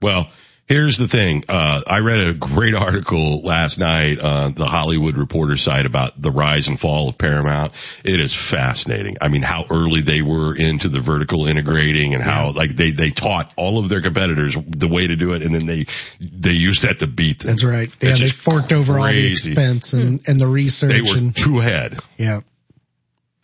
[0.00, 0.30] Well,
[0.66, 1.44] here's the thing.
[1.48, 6.30] Uh, I read a great article last night on the Hollywood Reporter site about the
[6.30, 7.72] rise and fall of Paramount.
[8.04, 9.16] It is fascinating.
[9.20, 13.10] I mean, how early they were into the vertical integrating and how like they, they
[13.10, 15.42] taught all of their competitors the way to do it.
[15.42, 15.86] And then they,
[16.20, 17.48] they used that to beat them.
[17.48, 17.90] That's right.
[18.00, 21.36] Yeah, It's they forked over all the expense and, and the research They were and,
[21.36, 21.98] two ahead.
[22.16, 22.40] yeah.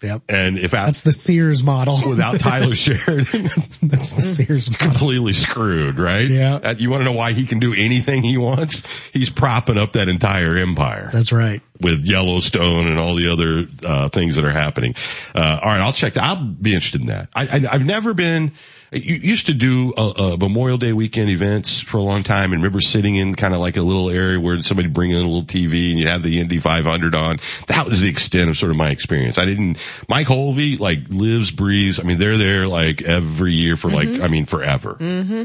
[0.01, 0.23] Yep.
[0.29, 1.99] And if I, That's the Sears model.
[2.09, 3.51] without Taylor Sheridan,
[3.83, 4.87] That's the Sears model.
[4.91, 6.29] completely screwed, right?
[6.29, 6.55] Yeah.
[6.55, 8.87] Uh, You want to know why he can do anything he wants?
[9.13, 11.11] He's propping up that entire empire.
[11.13, 11.63] That's right.
[11.81, 14.95] with Yellowstone and all the other uh, things that are happening.
[15.35, 16.23] Uh, all right, I'll check that.
[16.23, 17.29] I'll be interested in that.
[17.35, 18.53] I, I, I've never been.
[18.91, 22.63] You used to do a, a Memorial Day weekend events for a long time, and
[22.63, 25.43] remember sitting in kind of like a little area where somebody bring in a little
[25.43, 27.37] TV and you have the Indy 500 on.
[27.67, 29.39] That was the extent of sort of my experience.
[29.39, 29.79] I didn't.
[30.09, 32.01] Mike Holvey like lives, breathes.
[32.01, 34.97] I mean, they're there like every year for like I mean forever.
[34.99, 35.45] Mm-hmm.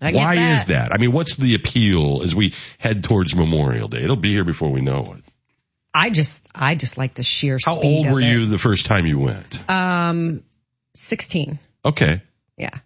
[0.00, 0.56] I Why that.
[0.56, 0.92] is that?
[0.92, 4.02] I mean, what's the appeal as we head towards Memorial Day?
[4.02, 5.24] It'll be here before we know it.
[5.92, 9.18] I just, I just like the sheer How old were you the first time you
[9.18, 9.68] went?
[9.68, 10.44] Um,
[10.94, 11.58] 16.
[11.84, 12.22] Okay.
[12.58, 12.78] Yeah.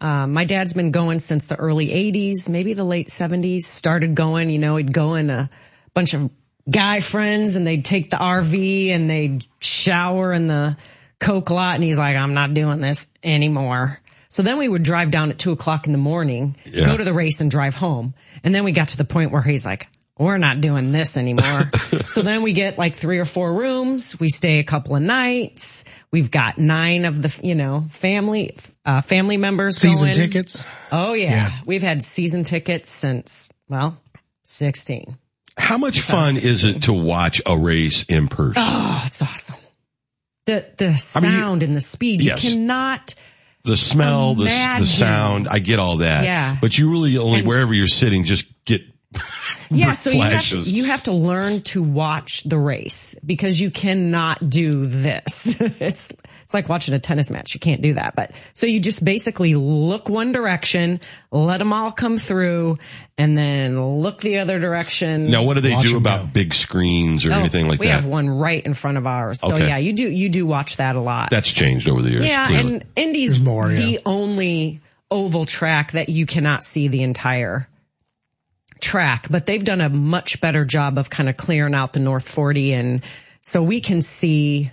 [0.00, 3.62] Um, my dad's been going since the early 80s, maybe the late 70s.
[3.62, 5.50] Started going, you know, he'd go in a
[5.92, 6.30] bunch of
[6.70, 10.76] guy friends and they'd take the RV and they'd shower in the
[11.18, 11.74] Coke lot.
[11.74, 14.00] And he's like, I'm not doing this anymore.
[14.28, 16.86] So then we would drive down at two o'clock in the morning, Yeah.
[16.86, 18.14] go to the race and drive home.
[18.42, 21.70] And then we got to the point where he's like, we're not doing this anymore.
[22.06, 24.18] so then we get like three or four rooms.
[24.20, 25.84] We stay a couple of nights.
[26.10, 30.14] We've got nine of the, you know, family, uh, family members Season going.
[30.16, 30.64] tickets.
[30.90, 31.30] Oh yeah.
[31.30, 31.60] Yeah.
[31.66, 33.98] We've had season tickets since, well,
[34.44, 35.16] 16.
[35.56, 38.62] How much fun is it to watch a race in person?
[38.64, 39.56] Oh, it's awesome.
[40.46, 42.22] The, the I mean, you- sound and the speed.
[42.22, 42.42] Yes.
[42.42, 43.14] You cannot,
[43.64, 46.24] The smell, the, the sound, I get all that.
[46.24, 46.56] Yeah.
[46.60, 48.80] But you really only, wherever you're sitting, just get
[49.70, 53.70] yeah, so you have, to, you have to learn to watch the race because you
[53.70, 55.46] cannot do this.
[55.60, 57.54] it's, it's like watching a tennis match.
[57.54, 58.16] You can't do that.
[58.16, 62.78] But so you just basically look one direction, let them all come through
[63.16, 65.30] and then look the other direction.
[65.30, 66.30] Now, what do they Watch do 'em about go.
[66.32, 67.98] big screens or Oh, anything like we that?
[67.98, 69.40] We have one right in front of ours.
[69.40, 69.68] So Okay.
[69.68, 71.30] yeah, you do, you do watch that a lot.
[71.30, 72.24] That's changed over the years.
[72.24, 72.74] Yeah, clearly.
[72.74, 73.98] and Indy's There's more, the yeah.
[74.04, 74.80] only
[75.10, 77.68] oval track that you cannot see the entire
[78.80, 82.28] track, but they've done a much better job of kind of clearing out the North
[82.28, 83.02] 40 and
[83.42, 84.70] so we can see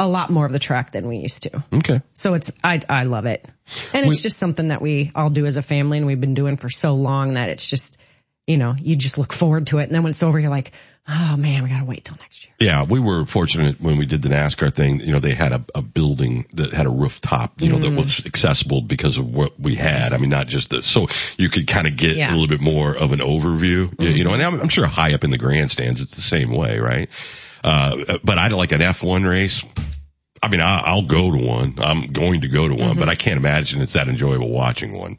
[0.00, 1.62] a lot more of the track than we used to.
[1.72, 2.00] Okay.
[2.14, 3.46] So it's, I, I love it.
[3.92, 6.34] And it's We- just something that we all do as a family and we've been
[6.34, 7.98] doing for so long that it's just,
[8.48, 9.84] you know, you just look forward to it.
[9.84, 10.72] And then when it's over, you're like,
[11.06, 12.54] oh man, we gotta wait till next year.
[12.58, 15.00] Yeah, we were fortunate when we did the NASCAR thing.
[15.00, 17.96] You know, they had a, a building that had a rooftop, you know, that Mm.
[18.04, 20.12] was accessible because of what we had.
[20.12, 22.30] I mean, not just the, so you could kind of get Yeah.
[22.30, 24.40] a little bit more of an overview, you- you know, Mm-hmm.
[24.40, 27.10] and I'm, I'm sure high up in the grandstands, it's the same way, right?
[27.62, 29.62] Uh, but I like an F1 race.
[30.42, 31.74] I mean, I, I'll go to one.
[31.78, 32.98] I'm going to go to one, Mm-hmm.
[33.00, 35.18] but I can't imagine it's that enjoyable watching one.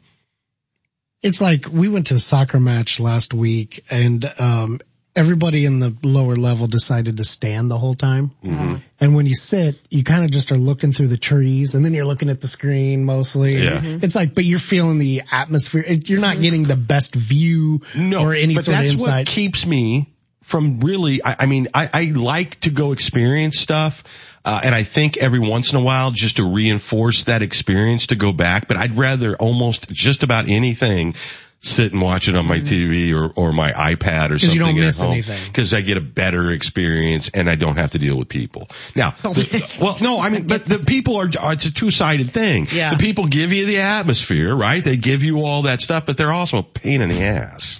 [1.22, 4.80] It's like we went to a soccer match last week and, um,
[5.16, 8.30] everybody in the lower level decided to stand the whole time.
[8.44, 8.76] Mm-hmm.
[9.00, 11.94] And when you sit, you kind of just are looking through the trees and then
[11.94, 13.62] you're looking at the screen mostly.
[13.62, 13.80] Yeah.
[13.80, 14.04] Mm-hmm.
[14.04, 15.84] It's like, but you're feeling the atmosphere.
[15.88, 19.08] You're not getting the best view No, or any but sort of that's insight.
[19.08, 21.22] what keeps me from really.
[21.22, 24.04] I, I mean, I, I like to go experience stuff,
[24.44, 28.16] uh, and I think every once in a while, just to reinforce that experience, to
[28.16, 28.68] go back.
[28.68, 31.14] But I'd rather almost just about anything.
[31.62, 34.60] Sit and watch it on my TV or, or my iPad or 'Cause something you
[34.60, 35.10] don't at miss home.
[35.12, 35.52] anything.
[35.52, 38.70] Cause I get a better experience and I don't have to deal with people.
[38.96, 42.66] Now, the- well, no, I mean, but the people are, are it's a two-sided thing.
[42.72, 42.92] Yeah.
[42.92, 44.82] The people give you the atmosphere, right?
[44.82, 47.78] They give you all that stuff, but they're also a pain in the ass.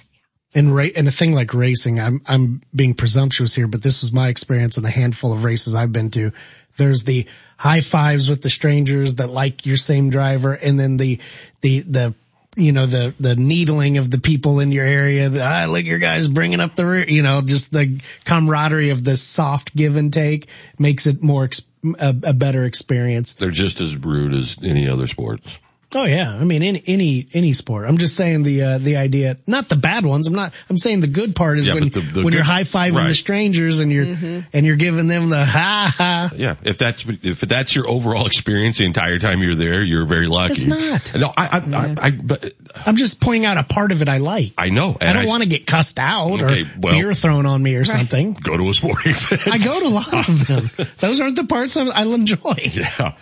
[0.53, 4.27] And ra- a thing like racing, I'm I'm being presumptuous here, but this was my
[4.27, 6.31] experience in the handful of races I've been to.
[6.75, 11.19] There's the high fives with the strangers that like your same driver, and then the
[11.61, 12.13] the the
[12.55, 15.29] you know the the needling of the people in your area.
[15.29, 17.05] The, ah, look, your guys bringing up the rear.
[17.07, 21.61] You know, just the camaraderie of the soft give and take makes it more ex-
[21.83, 23.33] a, a better experience.
[23.33, 25.47] They're just as rude as any other sports.
[25.93, 27.85] Oh yeah, I mean any any any sport.
[27.85, 30.25] I'm just saying the uh, the idea, not the bad ones.
[30.27, 30.53] I'm not.
[30.69, 33.13] I'm saying the good part is Yeah, when the- the when you're high fiving the
[33.13, 36.31] strangers and you're and you're giving them the ha ha.
[36.33, 40.27] Yeah, if that's if that's your overall experience the entire time you're there, you're very
[40.27, 40.53] lucky.
[40.53, 41.13] It's not.
[41.13, 42.53] No, I, I, I, I but
[42.85, 44.53] I'm just pointing out a part of it I like.
[44.57, 44.95] I know.
[45.01, 47.83] I don't want to get cussed out Okay, or well- beer thrown on me or
[47.83, 48.31] something.
[48.33, 49.41] go to a sporting event.
[49.45, 50.69] I go to a lot of them.
[50.99, 52.55] Those aren't the parts I- I'll enjoy.
[52.71, 53.17] Yeah,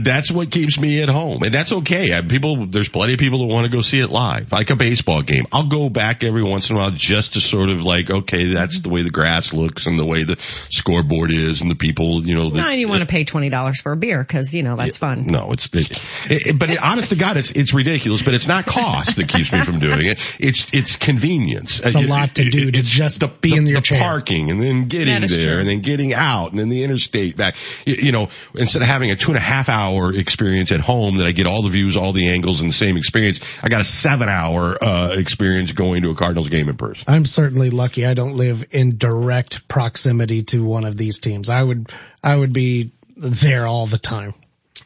[0.00, 1.89] that's what keeps me at home, and that's okay.
[1.92, 4.76] I, people, there's plenty of people that want to go see it live, like a
[4.76, 5.44] baseball game.
[5.52, 8.76] I'll go back every once in a while just to sort of like, okay, that's
[8.76, 8.82] mm-hmm.
[8.82, 10.36] the way the grass looks and the way the
[10.70, 12.50] scoreboard is and the people, you know.
[12.50, 14.96] The, No, and you want to pay $20 for a beer because, you know, that's
[14.96, 15.26] fun.
[15.26, 18.66] No, it's, it, it, but it, honest to God, it's, it's ridiculous, but it's not
[18.66, 20.36] cost that keeps me from doing it.
[20.38, 21.80] It's, it's convenience.
[21.80, 24.00] It's a uh, lot to do to just be in your the chair.
[24.00, 25.58] parking and then getting there true.
[25.58, 27.56] and then getting out and then the interstate back.
[27.84, 31.18] You, you know, instead of having a two and a half hour experience at home
[31.18, 33.80] that I get all the views, all the angles and the same experience, I got
[33.80, 37.04] a seven hour, uh, experience going to a Cardinals game in person.
[37.08, 41.48] I'm certainly lucky I don't live in direct proximity to one of these teams.
[41.48, 41.90] I would
[42.22, 44.34] I would be there all the time.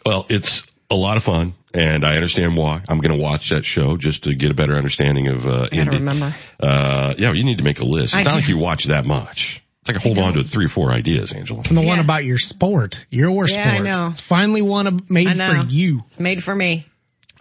[0.07, 2.83] Well, it's a lot of fun, and I understand why.
[2.89, 5.77] I'm going to watch that show just to get a better understanding of uh, Gotta
[5.77, 5.97] Indy.
[5.99, 6.35] remember.
[6.61, 8.15] Uh, yeah, you need to make a list.
[8.15, 8.37] It's I not do.
[8.37, 9.64] like you watch that much.
[9.87, 11.63] It's like I hold on to three or four ideas, Angela.
[11.69, 13.85] And the one about your sport, your Yeah, I sport.
[13.85, 14.07] know.
[14.09, 15.63] It's finally one of- made I know.
[15.63, 16.03] for you.
[16.11, 16.87] It's made for me.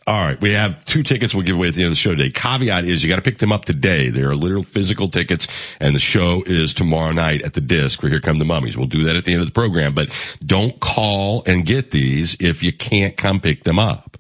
[0.06, 2.14] All right, we have two tickets we'll give away at the end of the show
[2.14, 2.30] today.
[2.32, 4.10] Caveat is you got to pick them up today.
[4.10, 5.48] They are literal physical tickets,
[5.80, 8.76] and the show is tomorrow night at the disc for Here Come the Mummies.
[8.76, 10.10] We'll do that at the end of the program, but
[10.46, 14.18] don't call and get these if you can't come pick them up.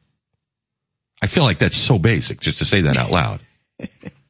[1.22, 3.42] I feel like that's so basic just to say that out loud.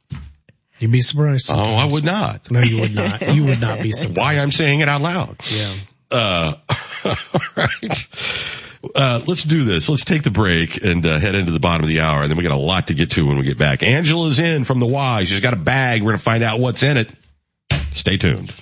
[0.83, 1.49] You'd be surprised.
[1.49, 2.51] Oh, I would not.
[2.51, 3.33] No, you would not.
[3.33, 4.17] You would not be surprised.
[4.17, 5.37] Why I'm saying it out loud.
[5.49, 5.73] Yeah.
[6.11, 6.55] Uh,
[7.05, 7.15] all
[7.55, 8.09] right.
[8.93, 9.87] Uh, let's do this.
[9.87, 12.37] Let's take the break and uh, head into the bottom of the hour, and then
[12.37, 13.81] we got a lot to get to when we get back.
[13.81, 15.23] Angela's in from the Y.
[15.23, 16.01] She's got a bag.
[16.01, 17.09] We're going to find out what's in it.
[17.93, 18.53] Stay tuned.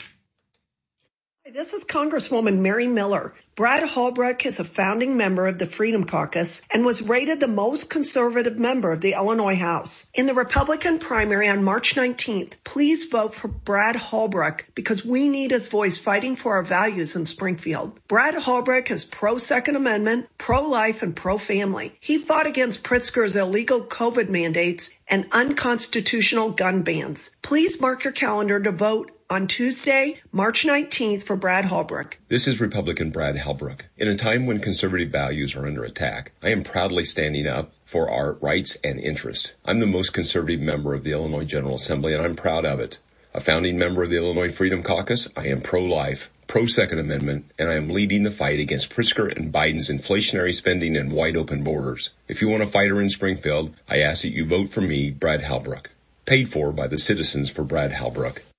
[1.54, 3.34] This is Congresswoman Mary Miller.
[3.58, 7.90] Brad Halbrook is a founding member of the Freedom Caucus and was rated the most
[7.90, 10.08] conservative member of the Illinois House.
[10.14, 15.52] In the Republican primary on March 19th, please vote for Brad Halbrook because we need
[15.52, 18.00] his voice fighting for our values in Springfield.
[18.08, 21.94] Brad Halbrook is pro Second Amendment, pro life, and pro family.
[22.00, 27.30] He fought against Pritzker's illegal COVID mandates and unconstitutional gun bans.
[27.42, 32.15] Please mark your calendar to vote on Tuesday, March 19th for Brad Halbrook.
[32.28, 33.80] This is Republican Brad Halbrook.
[33.98, 38.10] In a time when conservative values are under attack, I am proudly standing up for
[38.10, 39.54] our rights and interests.
[39.63, 42.98] I'm the most conservative member of the Illinois General Assembly and I'm proud of it.
[43.34, 47.76] A founding member of the Illinois Freedom Caucus, I am pro-life, pro-Second Amendment, and I
[47.76, 52.10] am leading the fight against Pritzker and Biden's inflationary spending and wide open borders.
[52.28, 55.39] If you want a fighter in Springfield, I ask that you vote for me, Brad
[55.39, 55.86] Halbrook.
[56.26, 58.51] Paid for by the citizens for Brad Halbrook.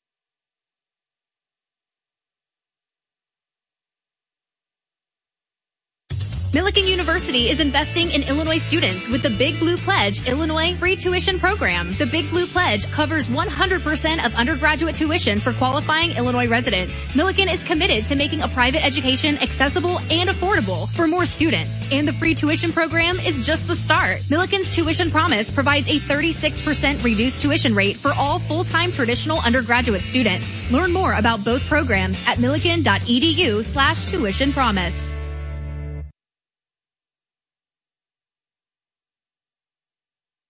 [6.53, 11.39] Millikin University is investing in Illinois students with the Big Blue Pledge Illinois free tuition
[11.39, 11.95] program.
[11.95, 17.07] The Big Blue Pledge covers 100% of undergraduate tuition for qualifying Illinois residents.
[17.15, 21.83] Millikin is committed to making a private education accessible and affordable for more students.
[21.91, 24.21] And the free tuition program is just the start.
[24.29, 30.71] Millikin's tuition promise provides a 36% reduced tuition rate for all full-time traditional undergraduate students.
[30.71, 35.12] Learn more about both programs at millikin.edu slash tuition promise.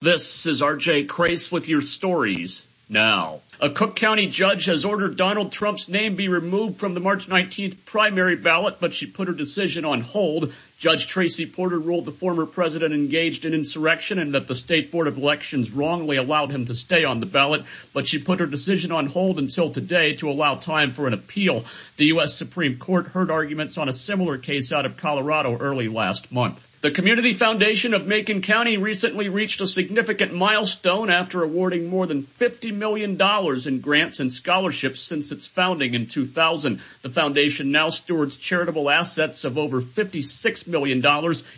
[0.02, 3.38] This is RJ Crace with your stories now.
[3.60, 7.84] A Cook County judge has ordered Donald Trump's name be removed from the March 19th
[7.84, 10.52] primary ballot, but she put her decision on hold.
[10.80, 15.06] Judge Tracie Porter ruled the former president engaged in insurrection and that the state board
[15.06, 17.62] of elections wrongly allowed him to stay on the ballot,
[17.94, 21.64] but she put her decision on hold until today to allow time for an appeal.
[21.96, 22.34] The U.S.
[22.34, 26.66] Supreme Court heard arguments on a similar case out of Colorado early last month.
[26.82, 32.24] The Community Foundation of Macon County recently reached a significant milestone after awarding more than
[32.24, 33.16] $50 million
[33.68, 36.80] in grants and scholarships since its founding in 2000.
[37.02, 41.00] The foundation now stewards charitable assets of over $56 million.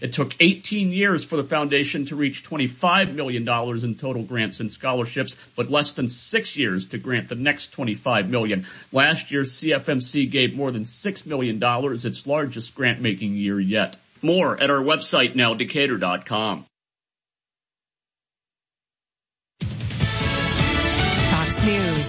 [0.03, 4.71] It took 18 years for the foundation to reach $25 million in total grants and
[4.71, 8.67] scholarships, but less than six years to grant the next 25 million.
[8.93, 13.97] Last year, CFMC gave more than $6 million, its largest grant making year yet.
[14.25, 16.65] More at our website now, Decatur.com.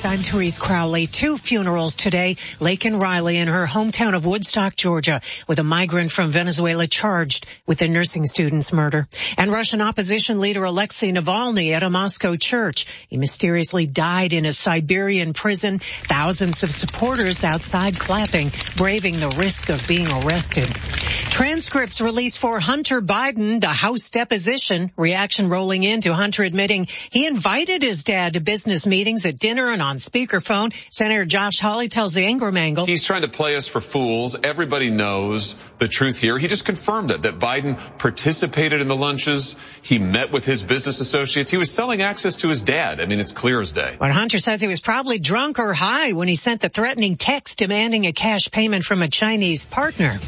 [0.03, 1.07] I'm Therese Crowley.
[1.07, 2.35] Two funerals today.
[2.59, 7.77] Laken Riley in her hometown of Woodstock, Georgia, with a migrant from Venezuela charged with
[7.77, 9.07] the nursing student's murder.
[9.37, 12.87] And Russian opposition leader Alexei Navalny at a Moscow church.
[13.07, 15.79] He mysteriously died in a Siberian prison.
[15.79, 20.65] Thousands of supporters outside clapping, braving the risk of being arrested.
[20.65, 24.91] Transcripts released for Hunter Biden, the House deposition.
[24.97, 29.69] Reaction rolling in to Hunter admitting he invited his dad to business meetings at dinner
[29.69, 30.73] and on speakerphone.
[30.89, 32.85] Senator Josh Hawley tells the Ingraham angle.
[32.85, 34.35] He's trying to play us for fools.
[34.43, 36.37] Everybody knows the truth here.
[36.37, 39.55] He just confirmed it, that Biden participated in the lunches.
[39.81, 41.51] He met with his business associates.
[41.51, 42.99] He was selling access to his dad.
[42.99, 43.95] I mean, it's clear as day.
[43.99, 47.59] But Hunter says he was probably drunk or high when he sent the threatening text
[47.59, 50.19] demanding a cash payment from a Chinese partner.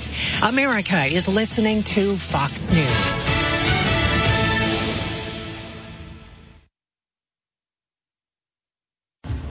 [0.43, 3.66] America is listening to Fox News.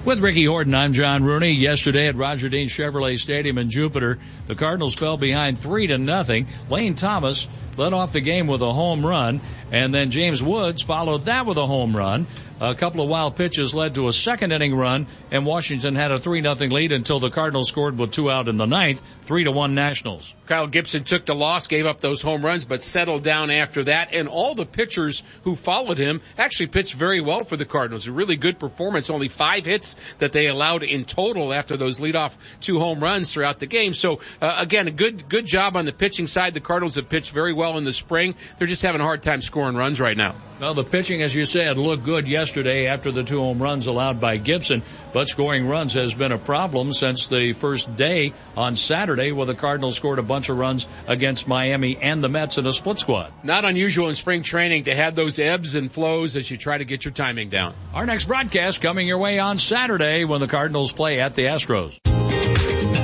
[0.06, 1.50] With Ricky Horton, I'm John Rooney.
[1.50, 6.46] Yesterday at Roger Dean Chevrolet Stadium in Jupiter, the Cardinals fell behind three to nothing.
[6.70, 9.40] Lane Thomas led off the game with a home run,
[9.72, 12.26] and then James Woods followed that with a home run.
[12.58, 16.18] A couple of wild pitches led to a second inning run, and Washington had a
[16.18, 19.50] 3 nothing lead until the Cardinals scored with two out in the ninth, 3 to
[19.50, 20.34] 1 Nationals.
[20.46, 24.14] Kyle Gibson took the loss, gave up those home runs, but settled down after that,
[24.14, 28.06] and all the pitchers who followed him actually pitched very well for the Cardinals.
[28.06, 32.34] A really good performance, only five hits that they allowed in total after those leadoff
[32.62, 33.92] two home runs throughout the game.
[33.92, 36.54] So, uh, again, a good, good job on the pitching side.
[36.54, 38.34] The Cardinals have pitched very well in the spring.
[38.56, 40.34] They're just having a hard time scoring runs right now.
[40.60, 44.20] Well, the pitching, as you said, looked good yesterday after the two home runs allowed
[44.20, 49.32] by Gibson, but scoring runs has been a problem since the first day on Saturday
[49.32, 52.72] where the Cardinals scored a bunch of runs against Miami and the Mets in a
[52.72, 53.32] split squad.
[53.44, 56.86] Not unusual in spring training to have those ebbs and flows as you try to
[56.86, 57.74] get your timing down.
[57.92, 62.15] Our next broadcast coming your way on Saturday when the Cardinals play at the Astros.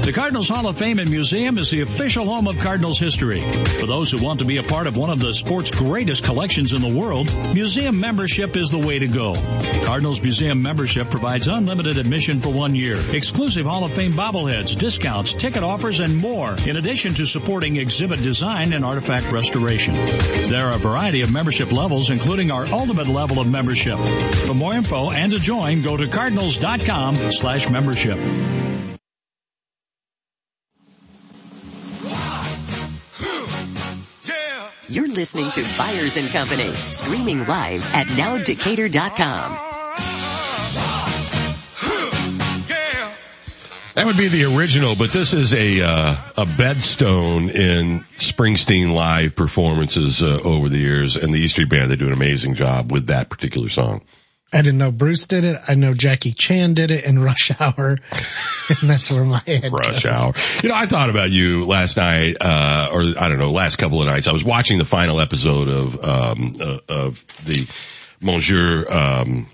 [0.02, 3.38] The Cardinals Hall of Fame and Museum is the official home of Cardinals history.
[3.38, 6.74] For those who want to be a part of one of the sport's greatest collections
[6.74, 9.34] in the world, museum membership is the way to go.
[9.84, 15.34] Cardinals Museum membership provides unlimited admission for one year, exclusive Hall of Fame bobbleheads, discounts,
[15.34, 19.94] ticket offers, and more, in addition to supporting exhibit design and artifact restoration.
[19.94, 24.00] There are a variety of membership levels, including our ultimate level of membership.
[24.46, 28.71] For more info and to join, go to cardinals.com slash membership.
[34.94, 39.52] You're listening to Byers and Company, streaming live at nowdecatur.com.
[43.94, 49.34] That would be the original, but this is a uh, a bedstone in Springsteen live
[49.34, 52.92] performances uh, over the years, and the E Street Band they do an amazing job
[52.92, 54.02] with that particular song.
[54.52, 55.60] I didn't know Bruce did it.
[55.66, 57.96] I know Jackie Chan did it in Rush Hour.
[58.80, 60.12] and that's where my head Rush goes.
[60.12, 60.34] Hour.
[60.62, 64.00] You know, I thought about you last night, uh, or I don't know, last couple
[64.00, 64.28] of nights.
[64.28, 67.66] I was watching the final episode of, um, uh, of the
[68.20, 69.46] Monsieur, um,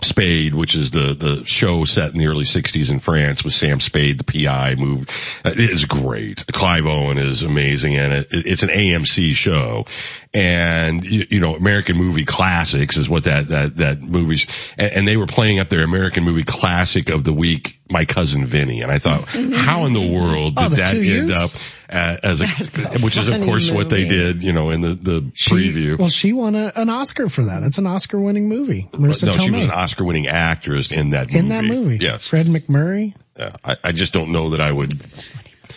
[0.00, 3.80] Spade, which is the, the show set in the early 60s in France with Sam
[3.80, 5.06] Spade, the PI movie.
[5.44, 6.46] Uh, It is great.
[6.46, 8.32] Clive Owen is amazing in it.
[8.32, 9.86] It- It's an AMC show.
[10.34, 14.46] And, you, you know, American movie classics is what that, that, that movie's,
[14.76, 18.46] and, and they were playing up their American movie classic of the week, My Cousin
[18.46, 18.82] Vinny.
[18.82, 19.52] And I thought, mm-hmm.
[19.52, 21.50] how in the world Oh, did the that end up
[21.88, 22.46] as a,
[23.02, 25.98] which is of course what they did, you know, in the, the preview.
[25.98, 27.62] Well, she won a, an Oscar for that.
[27.62, 28.88] It's an Oscar-winning movie.
[28.92, 31.38] Marisa no, she was an Oscar-winning actress in that movie.
[31.38, 31.98] in that movie.
[32.00, 32.26] Yes.
[32.26, 34.92] Fred MacMurray, Yeah, I, I just don't know that I would.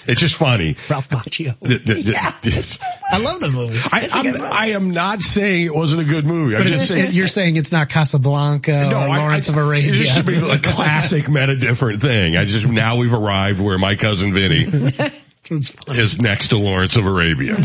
[0.07, 0.75] It's just funny.
[0.89, 1.55] Ralph Macchio.
[1.61, 2.79] The- the- the-
[3.13, 3.77] I love the movie.
[3.91, 6.55] I, I'm, I am not saying it wasn't a good movie.
[6.55, 7.13] I'm just saying.
[7.13, 9.91] you're saying it's not Casablanca No, or Lawrence I- of Arabia.
[9.93, 12.37] It used to be a classic meant a different thing.
[12.37, 14.63] I just now we've arrived where my cousin Vinny
[15.49, 17.55] is next to Lawrence of Arabia.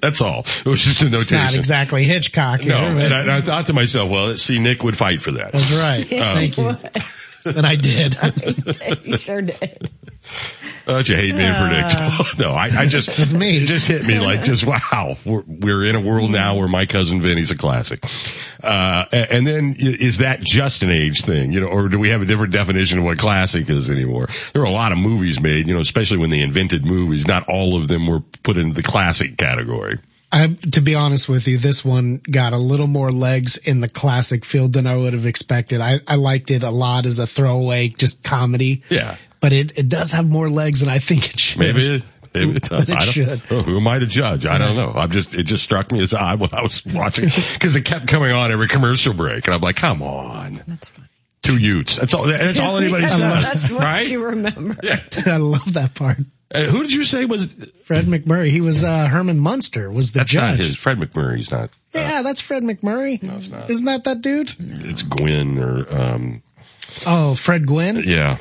[0.00, 0.40] That's all.
[0.40, 2.64] It was just a It's not exactly Hitchcock.
[2.64, 5.20] No, here, but- and I, and I thought to myself, well, see, Nick would fight
[5.20, 5.52] for that.
[5.52, 6.12] That's right.
[6.12, 6.76] Um, Thank you.
[7.46, 8.16] And I did.
[9.04, 9.90] you sure did.
[10.86, 12.26] Don't you hate being predictable?
[12.38, 13.56] No, I, I just, It's me.
[13.56, 15.16] it just hit me like just wow.
[15.24, 18.04] We're, we're in a world now where my cousin Vinny's a classic.
[18.62, 22.22] Uh, and then is that just an age thing, you know, or do we have
[22.22, 24.28] a different definition of what classic is anymore?
[24.52, 27.26] There are a lot of movies made, you know, especially when they invented movies.
[27.26, 29.98] Not all of them were put into the classic category.
[30.32, 33.88] I, to be honest with you, this one got a little more legs in the
[33.88, 35.80] classic field than I would have expected.
[35.80, 38.82] I, I liked it a lot as a throwaway, just comedy.
[38.88, 39.16] Yeah.
[39.40, 41.58] But it, it does have more legs than I think it should.
[41.60, 42.02] Maybe it,
[42.34, 42.88] maybe it does.
[42.88, 43.42] It I don't, should.
[43.50, 44.46] oh, who am I to judge?
[44.46, 44.92] I don't know.
[44.96, 48.08] I'm just, it just struck me as odd when I was watching because it kept
[48.08, 50.60] coming on every commercial break and I'm like, come on.
[50.66, 51.08] That's fine.
[51.42, 51.96] Two Utes.
[51.96, 53.42] That's all, that's all anybody That's- says.
[53.42, 54.10] That's what right?
[54.10, 54.76] you remember.
[54.82, 55.02] Yeah.
[55.26, 56.18] I love that part.
[56.54, 57.52] Uh, who did you say was,
[57.84, 58.50] Fred MacMurray.
[58.50, 60.58] He was, uh, Herman Munster was the that's judge.
[60.58, 63.20] not his, Fred MacMurray's not, Yeah, that's Fred MacMurray.
[63.22, 63.68] no, it's not.
[63.70, 64.54] Isn't that that dude?
[64.58, 66.42] It's Gwen or, um,
[67.04, 68.04] Oh, Fred Gwynne?
[68.06, 68.38] yeah.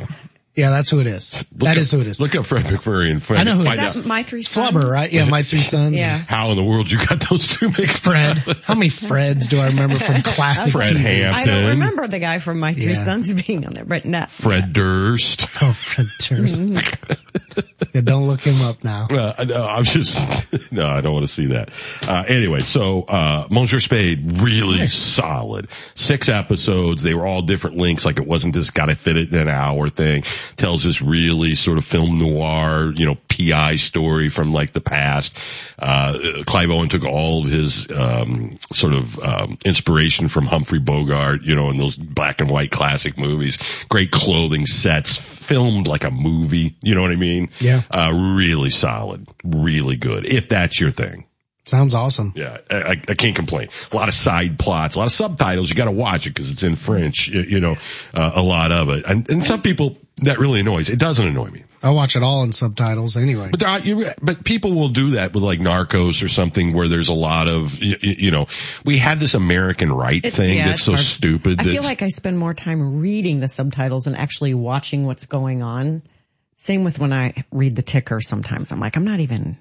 [0.56, 1.45] Yeah, that's who it is.
[1.51, 2.22] Look That up, is who it is.
[2.22, 3.41] Look up Fred MacMurray and Fred.
[3.41, 4.74] I know who find it Is that my three sons?
[4.74, 5.12] Flubber, right?
[5.12, 5.99] Yeah, my three sons.
[5.99, 6.18] Yeah.
[6.18, 8.47] how in the world you got those two mixed Fred.
[8.47, 8.58] up.
[8.64, 10.97] How many Freds do I remember from classic Fred TV?
[10.99, 11.34] Hampton.
[11.34, 12.93] I don't remember the guy from My Three Yeah.
[12.93, 14.26] Sons being on there, but no.
[14.30, 15.45] Fred Durst.
[15.62, 16.62] Oh, Fred Durst.
[17.93, 19.08] yeah, don't look him up now.
[19.12, 21.70] Uh, no, I'm just, no, I don't want to see that.
[22.08, 25.68] Uh, anyway, so, uh, Monsieur Spade, really solid.
[25.95, 27.03] Six episodes.
[27.03, 28.06] They were all different links.
[28.06, 30.24] Like it wasn't this gotta fit it in an hour thing.
[30.58, 35.38] Tells this really sort of film noir, you know, PI story from like the past.
[35.78, 41.43] Uh, Clive Owen took all of his, um, sort of, um, inspiration from Humphrey Bogart,
[41.43, 43.58] you know, in those black and white classic movies.
[43.89, 46.76] Great clothing sets, filmed like a movie.
[46.82, 47.50] You know what I mean?
[47.60, 47.82] Yeah.
[47.91, 50.26] Uh, really solid, really good.
[50.26, 51.26] If that's your thing.
[51.66, 52.34] Sounds awesome.
[52.36, 53.70] Yeah, I, I can't complain.
[53.91, 55.68] A lot of side plots, a lot of subtitles.
[55.68, 57.28] You got to watch it because it's in French.
[57.28, 57.76] You, you know,
[58.14, 60.89] uh, a lot of it, and and some people that really annoys.
[60.89, 63.49] It doesn't annoy me, I watch it all in subtitles anyway.
[63.51, 66.88] but there are, you, but people will do that with like Narcos or something where
[66.88, 68.47] there's a lot of you, you know.
[68.86, 71.03] We have this American right It's- thing yeah, that's so hard.
[71.03, 71.59] stupid.
[71.59, 75.61] I feel like I spend more time reading the subtitles and actually watching what's going
[75.61, 76.01] on.
[76.57, 78.72] Same with when I read the ticker sometimes.
[78.72, 79.57] I'm like, I'm not even.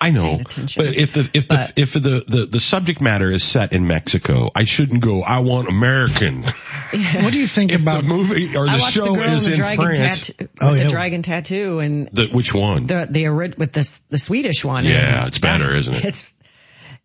[0.00, 0.84] I know, attention.
[0.84, 4.50] but if the if the if the, the the subject matter is set in Mexico,
[4.54, 5.22] I shouldn't go.
[5.22, 6.44] I want American.
[6.96, 9.70] what do you think If about the movie or the show the is in the
[9.70, 10.26] in France?
[10.28, 10.84] tattoo, Oh, yeah.
[10.84, 12.86] the dragon tattoo, and The, which one?
[12.86, 14.84] the the with the the Swedish one.
[14.84, 16.04] Yeah, And it's better, isn't it?
[16.04, 16.34] It's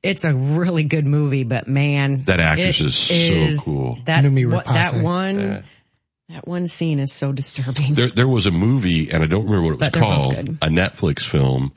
[0.01, 3.97] it's a really good movie, but man, That actress is so cool.
[4.05, 5.61] That Noomi what, that one Yeah.
[6.29, 7.95] that one scene is so disturbing.
[7.95, 10.67] There, there was a movie, and I don't remember what it was But called, a
[10.69, 11.73] Netflix film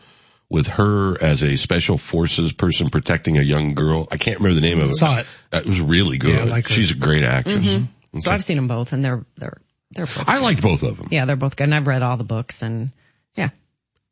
[0.49, 4.07] with her as a special forces person protecting a young girl.
[4.13, 4.95] I can't remember the name of it.
[4.97, 5.27] Saw it.
[5.51, 6.35] Uh, It was really good.
[6.35, 6.75] Yeah, I like her.
[6.75, 7.65] She's a great actress.
[7.65, 7.83] So
[8.15, 8.31] Okay.
[8.31, 9.61] I've seen them both, and they're they're
[9.91, 10.29] they're both.
[10.29, 11.09] I liked both of them.
[11.11, 12.93] yeah, they're both good, and I've read all the books, and
[13.37, 13.51] yeah,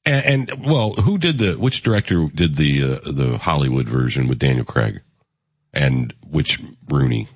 [0.07, 1.53] And, and well, who did the?
[1.55, 5.03] Which director did the uh, the Hollywood version with Daniel Craig?
[5.73, 7.29] And which Rooney?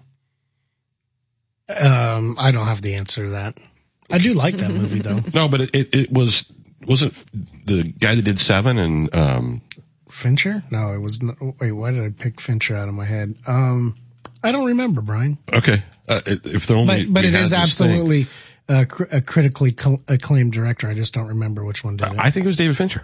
[1.69, 3.59] Um, I don't have the answer to that.
[4.11, 5.21] I do like that movie though.
[5.35, 6.45] No, but it, it, it was
[6.87, 7.15] wasn't
[7.67, 9.62] the guy that did Seven and um
[10.11, 10.62] Fincher?
[10.71, 11.23] No, it was.
[11.23, 13.35] Not, wait, why did I pick Fincher out of my head?
[13.47, 13.97] Um,
[14.45, 15.39] I don't remember, Brian.
[15.53, 15.83] okay.
[16.09, 18.27] Uh, if the only But but it is absolutely
[18.69, 20.87] a, cr- a critically cl- acclaimed director.
[20.89, 22.19] I just don't remember which one did it.
[22.19, 23.03] I think it was David Fincher.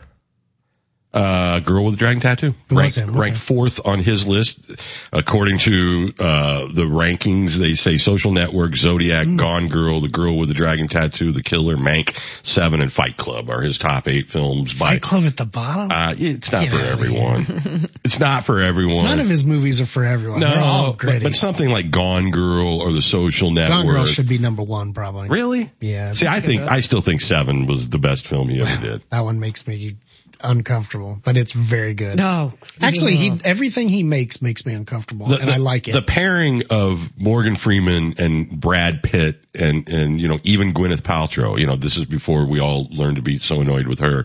[1.13, 2.55] Uh, girl with a dragon tattoo.
[2.71, 3.11] Ranked, okay.
[3.11, 4.71] ranked fourth on his list,
[5.13, 7.55] according to, uh, the rankings.
[7.55, 9.37] They say Social Network, Zodiac, Hmm.
[9.37, 13.51] Gone Girl, The Girl with the Dragon Tattoo, The Killer, Mank, Seven, and Fight Club
[13.51, 14.73] are his top eight films.
[14.79, 15.91] By, Fight Club at the bottom?
[15.91, 17.89] uh, it's not Get for everyone.
[18.05, 19.07] it's not for everyone.
[19.07, 20.39] None of his movies are for everyone.
[20.39, 23.79] They're all no, but, but something like Gone Girl or The Social Network.
[23.79, 25.29] Gone Girl should be number one, probably.
[25.29, 25.73] Really?
[25.81, 26.13] Yeah.
[26.13, 29.03] See, I think, I still think Seven was the best film he ever did.
[29.11, 29.97] that one makes me
[30.43, 32.19] uncomfortable, but it's very good.
[32.19, 32.53] No.
[32.81, 35.93] Actually, he everything he makes makes me uncomfortable, The- and the- I like it.
[35.93, 41.59] The pairing of Morgan Freeman and Brad Pitt and, and, you know, even Gwyneth Paltrow,
[41.59, 44.25] you know, this is before we all learned to be so annoyed with her.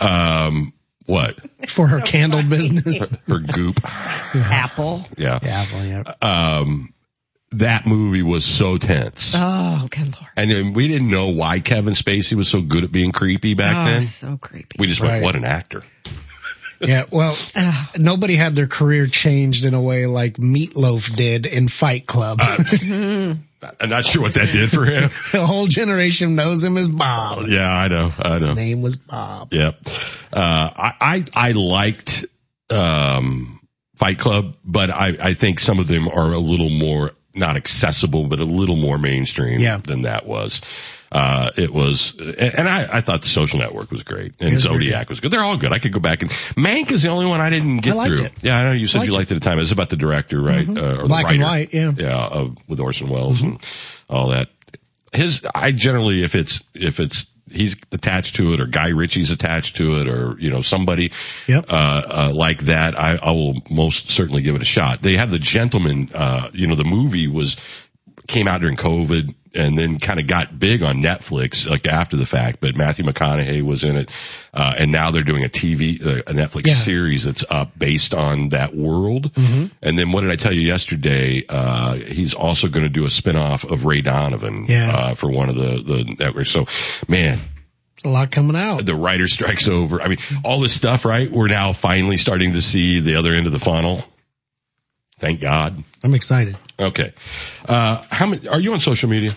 [0.00, 0.72] Um,
[1.06, 1.36] what?
[1.68, 3.10] For her candle business.
[3.26, 3.80] Her goop.
[4.34, 5.04] Apple.
[5.16, 5.38] Yeah.
[5.42, 6.02] Apple, yeah.
[6.22, 6.92] Um,
[7.52, 9.32] that movie was so tense.
[9.36, 10.30] Oh, good lord.
[10.36, 13.90] And we didn't know why Kevin Spacey was so good at being creepy back oh,
[13.90, 14.02] then.
[14.02, 14.76] so creepy.
[14.78, 15.82] We just went, what an actor.
[16.80, 17.36] Yeah, well,
[17.96, 22.40] nobody had their career changed in a way like Meatloaf did in Fight Club.
[22.42, 25.10] I'm not sure what that did for him.
[25.32, 27.48] the whole generation knows him as Bob.
[27.48, 28.12] Yeah, I know.
[28.18, 29.52] I His name was Bob.
[29.52, 29.72] Yeah.
[30.32, 32.24] Uh, I, I, I liked,
[32.70, 33.60] um,
[33.96, 38.26] Fight Club, but I, I think some of them are a little more, not accessible,
[38.26, 39.78] but a little more mainstream Yeah.
[39.78, 40.60] than that was.
[41.12, 45.08] Uh, it was, and, I, I thought the social network was great and was Zodiac
[45.08, 45.32] was good.
[45.32, 45.72] They're all good.
[45.72, 48.22] I could go back and Mank is the only one I didn't get I through.
[48.26, 48.32] it.
[48.42, 49.58] Yeah, I know you said I you liked liked it at the time.
[49.58, 50.64] It was about the director, right?
[50.64, 50.78] Mhm.
[50.78, 51.92] Uh, or Black the and white, yeah.
[51.96, 53.58] Yeah, with Orson Welles and
[54.08, 54.50] all that.
[55.12, 59.76] His, I generally, if it's, if it's, he's attached to it or Guy Ritchie's attached
[59.76, 61.12] to it or, you know, somebody,
[61.48, 61.66] Yep.
[61.68, 65.02] uh, uh, like that, I, I will most certainly give it a shot.
[65.02, 67.56] They have the gentleman, uh, you know, the movie was,
[68.26, 72.26] came out during COVID and then kind of got big on Netflix, like after the
[72.26, 74.10] fact, but Matthew McConaughey was in it.
[74.54, 76.74] Uh, and now they're doing a TV, uh, a Netflix Yeah.
[76.74, 79.32] series that's up based on that world.
[79.34, 79.70] Mhm.
[79.82, 81.42] And then what did I tell you yesterday?
[81.48, 84.90] Uh, he's also going to do a spinoff of Ray Donovan, Yeah.
[84.94, 86.50] uh, for one of the, the networks.
[86.50, 86.66] So
[87.08, 87.38] man,
[88.04, 88.86] A lot coming out.
[88.86, 90.00] the writer strikes over.
[90.00, 91.30] I mean, all this stuff, right?
[91.30, 94.04] We're now finally starting to see the other end of the funnel.
[95.20, 95.84] Thank God.
[96.02, 96.56] I'm excited.
[96.78, 97.12] Okay.
[97.68, 99.32] Uh, how many, are you on social media?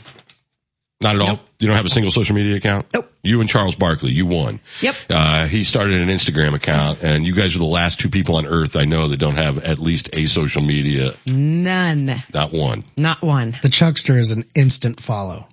[1.02, 1.40] Not at all?
[1.60, 2.88] You don't have a single social media account?
[2.94, 3.12] Nope.
[3.24, 4.62] You and Charles Barkley, you won.
[4.82, 4.96] Yep.
[5.10, 8.48] Uh, he started an Instagram account and you guys are the last two people on
[8.48, 12.24] earth I know that don't have at least a social media, None.
[12.34, 12.86] not one.
[12.96, 13.58] Not one.
[13.62, 15.48] The Chuckster is an instant follow.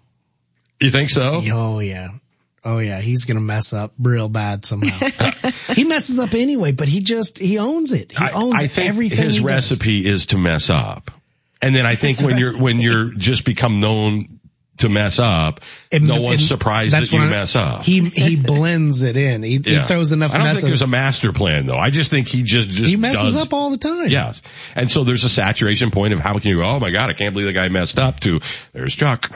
[0.80, 1.42] You think so?
[1.44, 2.10] Oh yeah.
[2.64, 3.00] Oh yeah.
[3.00, 5.08] He's gonna mess up real bad somehow.
[5.74, 8.12] he messes up anyway, but he just, he owns it.
[8.12, 9.18] He owns I think everything.
[9.18, 9.46] his he does.
[9.46, 11.10] recipe is to mess up.
[11.62, 14.40] And then I think His when you're, when you're just become known
[14.78, 15.60] to mess up,
[15.92, 17.82] And- no one's surprised that's that you I- mess up.
[17.84, 19.42] He, he blends it in.
[19.42, 21.76] He, he throws enough I don't mess think of- there's a master plan though.
[21.78, 24.08] I just think he just, just he messes does- up all the time.
[24.08, 24.40] Yes.
[24.74, 27.12] And so there's a saturation point of how can you go, oh my God, I
[27.14, 28.40] can't believe the guy messed up to,
[28.72, 29.30] there's Chuck.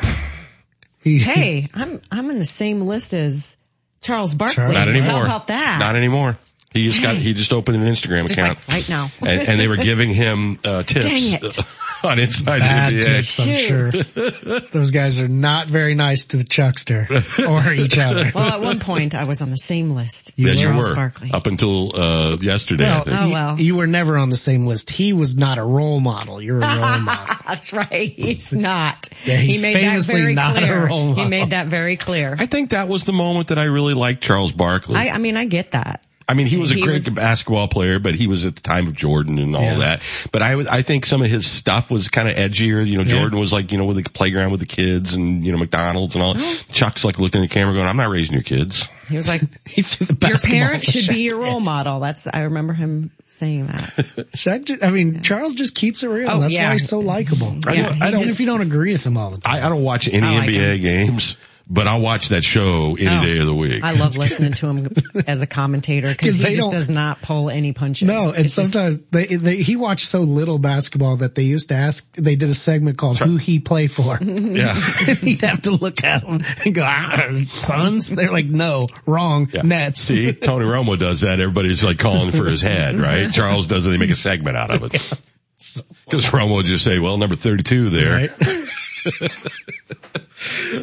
[1.05, 3.57] Hey, I'm I'm in the same list as
[4.01, 4.65] Charles Barkley.
[4.65, 5.21] Not anymore.
[5.21, 5.79] How about that?
[5.79, 6.39] Not anymore.
[6.75, 8.59] He just got, he just opened an Instagram Just account.
[8.69, 9.09] like right now.
[9.21, 11.59] and, and they were giving him, uh, tips Dang it.
[12.05, 13.05] on inside Bad the NBA.
[13.05, 14.61] tips, I'm sure.
[14.73, 17.07] Those guys are not very nice to the Chuckster
[17.49, 18.31] or each other.
[18.35, 20.33] Well, at one point I was on the same list.
[20.37, 21.31] Yeah, as you Charles were Barkley.
[21.33, 22.85] up until uh, yesterday.
[22.85, 23.17] I Well, think.
[23.21, 23.61] Oh, you- well.
[23.61, 24.91] You, were never on the same list.
[24.91, 26.43] He was not a role model.
[26.43, 27.37] You're a role model.
[27.47, 28.11] That's right.
[28.13, 29.09] He's not.
[29.25, 30.87] Yeah, he's he made that very not a clear.
[30.89, 32.35] role He made that very clear.
[32.39, 34.97] I think that was the moment that I really liked Charles Barkley.
[34.97, 36.05] I, I mean, I get that.
[36.27, 38.63] I mean, he was a He great was- basketball player, but he was at the
[38.63, 39.79] time of Jordan and all Yeah.
[39.79, 40.03] that.
[40.33, 42.87] But I was, I think some of his stuff was kind of edgier.
[42.87, 43.19] You know, Yeah.
[43.19, 46.15] Jordan was like, you know, with the playground with the kids and, you know, McDonald's
[46.15, 46.35] and all.
[46.37, 46.61] Oh.
[46.73, 48.89] Chuck's like looking at the camera going, I'm not raising your kids.
[49.09, 52.01] He was like, He the your parents should be your role model.
[52.01, 53.83] That's, I remember him saying that.
[54.35, 56.31] Shaq, ju- I mean, Charles just keeps it real.
[56.31, 56.69] Oh, That's yeah.
[56.69, 57.55] why he's so likable.
[57.67, 59.57] Yeah, I don't, I don't just, if you don't agree with him all the time.
[59.63, 61.37] I, I don't watch any I like NBA games,
[61.67, 63.83] but I'll watch that show any Oh, day of the week.
[63.83, 64.89] I love listening to him
[65.27, 68.07] as a commentator because he just does not pull any punches.
[68.07, 71.69] No, and It's just- sometimes they, they, he watched so little basketball that they used
[71.71, 74.19] to ask, they did a segment called Who He Play For.
[74.23, 74.75] yeah.
[75.21, 78.11] he'd have to look at them and go, ah, Suns?
[78.11, 79.63] They're like, no, wrong, Yeah.
[79.63, 80.03] Nets.
[80.03, 81.41] See, Tony Romo does that.
[81.41, 83.33] Everybody's like calling for his head, right?
[83.33, 83.91] Charles does it.
[83.91, 84.93] They make a segment out of it.
[84.93, 88.13] Because Romo would just say, well, number 32 there.
[88.13, 88.31] Right?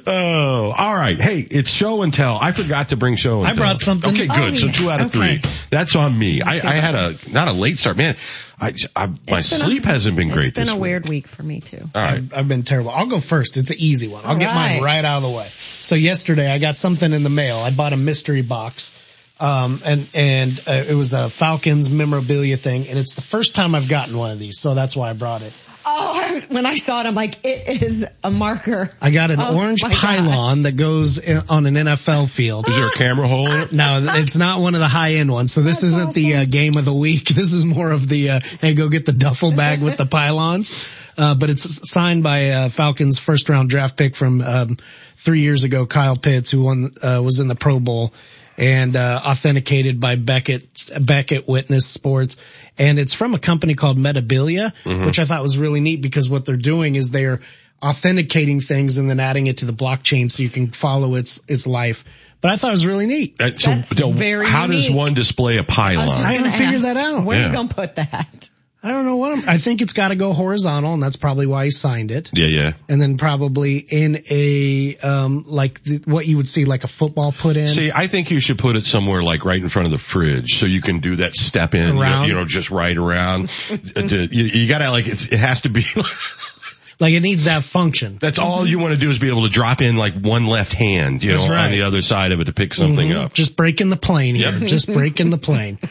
[0.07, 1.19] Oh, all right.
[1.19, 2.37] Hey, it's show and tell.
[2.39, 3.57] I forgot to bring show and I tell.
[3.57, 4.09] brought something.
[4.11, 4.53] Okay, good.
[4.53, 5.37] Oh, so two out of Okay.
[5.39, 5.51] three.
[5.69, 6.41] That's on me.
[6.41, 7.97] I, I had a, not a late start.
[7.97, 8.15] Man,
[8.59, 10.81] I, I my It's a- sleep hasn't been great It's been this a week.
[10.81, 11.79] weird week for me too.
[11.93, 12.13] All right.
[12.13, 12.91] I've, I've been terrible.
[12.91, 13.57] I'll go first.
[13.57, 14.23] It's an easy one.
[14.23, 14.81] I'll All get mine right.
[14.81, 15.47] right out of the way.
[15.47, 17.57] So yesterday I got something in the mail.
[17.57, 18.97] I bought a mystery box.
[19.41, 23.73] Um, and, and uh, it was a Falcons memorabilia thing and it's the first time
[23.73, 24.59] I've gotten one of these.
[24.59, 25.51] So that's why I brought it.
[25.83, 28.91] Oh, I was, when I saw it, I'm like, it is a marker.
[29.01, 32.69] I got an Oh, orange my pylon that goes in, on an NFL field.
[32.69, 33.71] Is there a camera hole in it?
[33.71, 35.51] No, it's not one of the high end ones.
[35.51, 37.29] So this isn't the uh, game of the week.
[37.41, 40.87] This is more of the, uh, hey, go get the duffel bag with the pylons.
[41.17, 44.77] Uh, but it's signed by, uh, Falcons first round draft pick from, um,
[45.15, 48.13] three years ago, Kyle Pitts, who won, uh, was in the Pro Bowl
[48.57, 52.37] and, uh, authenticated by Beckett, Beckett Witness Sports.
[52.77, 55.05] And it's from a company called Metabilia, Mhm.
[55.05, 57.41] which I thought was really neat because what they're doing is they're
[57.83, 61.65] authenticating things and then adding it to the blockchain so you can follow its, its
[61.65, 62.03] life.
[62.39, 63.35] But I thought it was really neat.
[63.39, 66.09] Uh, So, so very how does one display a pylon?
[66.09, 67.23] I haven't figured that out.
[67.23, 68.49] Where are you gonna put that?
[68.83, 71.45] I don't know what I'm, I think it's got to go horizontal and that's probably
[71.45, 72.31] why he signed it.
[72.33, 72.71] Yeah, yeah.
[72.89, 77.31] And then probably in a, um, like the, what you would see like a football
[77.31, 77.67] put in.
[77.67, 80.57] See, I think you should put it somewhere like right in front of the fridge
[80.59, 83.51] so you can do that step in, you know, you know, just right around.
[83.71, 85.85] Uh, to- you, you gotta like, it has to be,
[86.99, 88.17] like it needs to have function.
[88.19, 90.73] that's all you want to do is be able to drop in like one left
[90.73, 91.65] hand, you That's know, right.
[91.65, 93.25] on the other side of it to pick something Mhm.
[93.25, 93.33] up.
[93.33, 94.51] Just breaking the plane here.
[94.51, 94.63] Yep.
[94.69, 95.77] Just breaking the plane.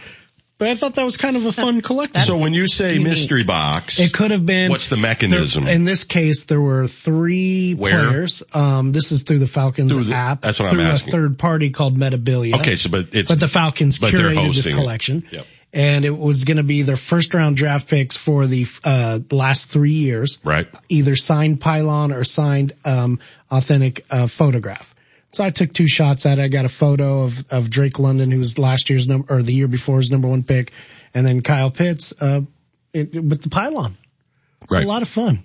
[0.60, 2.20] But I thought that was kind of a fun collection.
[2.20, 4.70] So when you say mystery box, It could have been.
[4.70, 5.64] what's the mechanism?
[5.64, 8.08] There- in this case, there were three Where?
[8.08, 8.42] players.
[8.52, 10.42] Um, this is through the Falcons Through the- app.
[10.42, 11.08] that's what I'm through asking.
[11.08, 12.56] a third party called Metabilia.
[12.60, 14.76] okay, so but it's, but the Falcons but curated this hosting it.
[14.76, 15.24] collection.
[15.30, 15.46] Yep.
[15.72, 19.70] And it was going to be their first round draft picks for the uh, last
[19.72, 20.68] three years, Right.
[20.90, 23.18] either signed pylon or signed um,
[23.50, 24.94] authentic uh, photograph.
[25.32, 26.42] So I took two shots at it.
[26.42, 29.54] I got a photo of, of Drake London, who was last year's number or the
[29.54, 30.72] year before's number one pick,
[31.14, 32.40] and then Kyle Pitts uh,
[32.92, 33.96] it, with the pylon.
[34.62, 34.84] It's Right.
[34.84, 35.42] a lot of fun.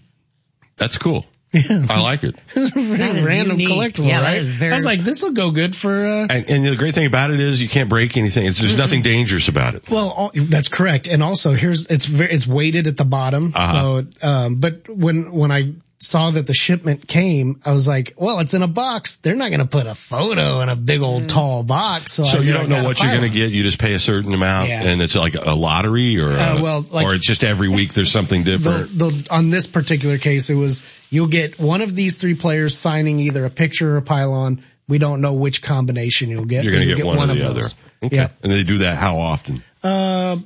[0.78, 1.26] That's cool.
[1.54, 1.86] Yeah.
[1.90, 2.36] I like it.
[2.54, 3.70] That is Random unique.
[3.70, 4.38] collectible, Yeah, right?
[4.40, 5.90] is very- I was like, this will go good for.
[5.90, 8.46] Uh, And, and the great thing about it is you can't break anything.
[8.48, 9.90] It's, there's nothing dangerous about it.
[9.90, 11.08] Well, all, that's correct.
[11.08, 13.54] And also here's, it's very, it's weighted at the bottom.
[13.56, 14.02] Uh-huh.
[14.02, 18.40] So, um, but when, when I saw that the shipment came, I was like, well,
[18.40, 19.18] it's in a box.
[19.18, 21.28] They're not going to put a photo in a big old Mm.
[21.30, 22.12] tall box.
[22.14, 23.52] So, So I you I don't know what you're going to get.
[23.52, 24.84] You just pay a certain amount Yeah.
[24.84, 27.94] and it's like a lottery or, Uh, a- well, like- or it's just every week
[27.94, 28.98] there's something different.
[28.98, 33.20] the, on this particular case, it was, you'll get one of these three players signing
[33.22, 34.62] either a picture or a pylon.
[34.88, 36.64] We don't know which combination you'll get.
[36.64, 37.64] You're going to but get, you'll one, or the other.
[38.04, 38.16] Okay.
[38.18, 38.28] Yeah.
[38.44, 39.64] And they do that how often?
[39.82, 40.38] Uh,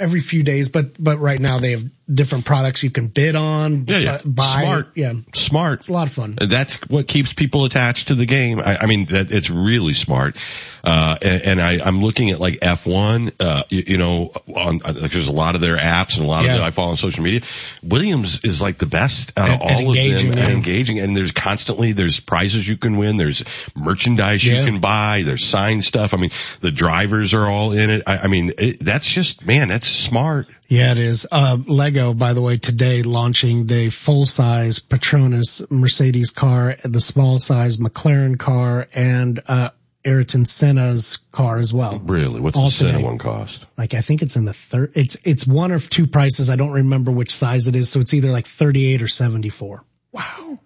[0.00, 3.86] every few days, but, but right now they have different products you can bid on,
[3.86, 4.18] Yeah, yeah.
[4.24, 4.44] buy.
[4.62, 4.88] Smart.
[4.94, 5.14] Yeah.
[5.34, 5.80] Smart.
[5.80, 6.36] It's a lot of fun.
[6.40, 8.60] That's what keeps people attached to the game.
[8.60, 10.36] I, I mean, that it's really smart.
[10.82, 14.92] Uh, and, and I, I'm looking at like F1, uh, you, you know, on, uh,
[15.00, 16.52] like there's a lot of their apps and a lot Yeah.
[16.56, 17.40] of the I follow on social media.
[17.82, 20.98] Williams is like the best out of And- and all of them and engaging.
[21.00, 23.16] And there's constantly, there's prizes you can win.
[23.16, 23.42] There's
[23.74, 25.22] merchandise you can buy.
[25.24, 26.12] There's signed stuff.
[26.12, 26.30] I mean,
[26.60, 28.02] the drivers are all in it.
[28.06, 30.48] I, I mean, it, that's just, man, that's smart.
[30.68, 31.26] Yeah, it is.
[31.30, 37.38] Uh, Lego, by the way, today launching the full size Petronas Mercedes car, the small
[37.38, 39.70] size McLaren car, and, uh,
[40.06, 41.98] Ayrton Senna's car as well.
[41.98, 42.38] Really?
[42.38, 43.04] What's All the Senna today.
[43.04, 43.64] one cost?
[43.78, 46.50] Like I think it's in the third, it's, it's one of two prices.
[46.50, 47.88] I don't remember which size it is.
[47.88, 49.82] So it's either like 38 or 74.
[50.12, 50.58] Wow.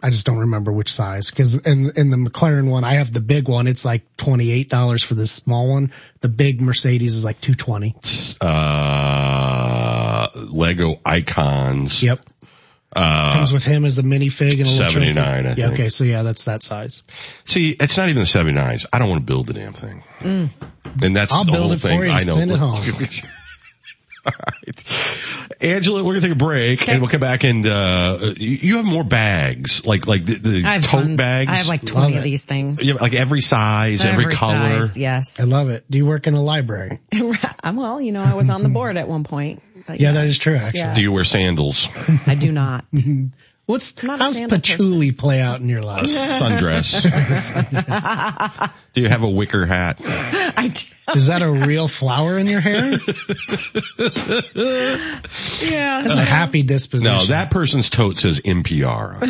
[0.00, 3.20] I just don't remember which size because in, in the McLaren one, I have the
[3.22, 3.66] big one.
[3.66, 5.90] It's like $28 for the small one.
[6.20, 7.94] The big Mercedes is like 220.
[8.40, 12.02] Uh, Lego icons.
[12.02, 12.20] Yep.
[12.94, 15.26] Uh, Comes with him as a minifig and a little 79, trophy.
[15.26, 15.72] I Yeah, think.
[15.74, 17.02] okay, so yeah, that's that size.
[17.44, 18.86] See, it's not even the 79s.
[18.92, 20.02] I don't want to build the damn thing.
[20.20, 20.48] Mm.
[21.02, 22.34] And that's I'll the build whole it for you and I know.
[22.34, 22.76] send it home.
[24.26, 25.25] All right.
[25.60, 28.86] Angela, we're gonna take a break and we'll come back and, uh, you you have
[28.86, 31.16] more bags, like, like the, the tote tons.
[31.16, 31.50] bags.
[31.50, 32.82] I have like 20 of these things.
[32.82, 34.80] You have, like every size, every, Every color.
[34.80, 35.40] size, yes.
[35.40, 35.84] I love it.
[35.90, 37.00] Do you work in a library?
[37.62, 39.62] I'm well, you know, I was on the board at one point.
[39.86, 40.80] But Yeah, that is true, actually.
[40.80, 40.94] Yeah.
[40.94, 41.88] Do you wear sandals?
[42.26, 42.84] I do not.
[43.66, 46.04] What's, not how's sandal patchouli play out in your life?
[46.04, 46.92] A sundress.
[48.94, 50.00] Do you have a wicker hat?
[50.04, 50.86] I do.
[51.18, 52.92] Is that a real flower in your hair?
[55.64, 56.02] Yeah.
[56.02, 57.16] That's a happy disposition.
[57.16, 59.22] No, that person's tote says NPR.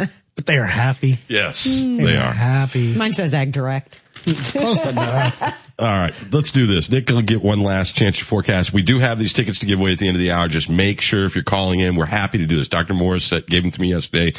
[0.00, 0.08] on.
[0.34, 1.18] But they are happy.
[1.28, 1.98] Yes, hmm.
[1.98, 2.32] They, they are are.
[2.32, 2.94] happy.
[2.94, 4.00] Mine says Ag Direct.
[4.22, 5.42] Close enough.
[5.78, 6.90] All right, let's do this.
[6.90, 8.72] Nick will get one last chance to forecast.
[8.72, 10.46] We do have these tickets to give away at the end of the hour.
[10.48, 12.68] Just make sure if you're calling in, we're happy to do this.
[12.68, 12.94] Dr.
[12.94, 14.32] Morris gave them to me yesterday.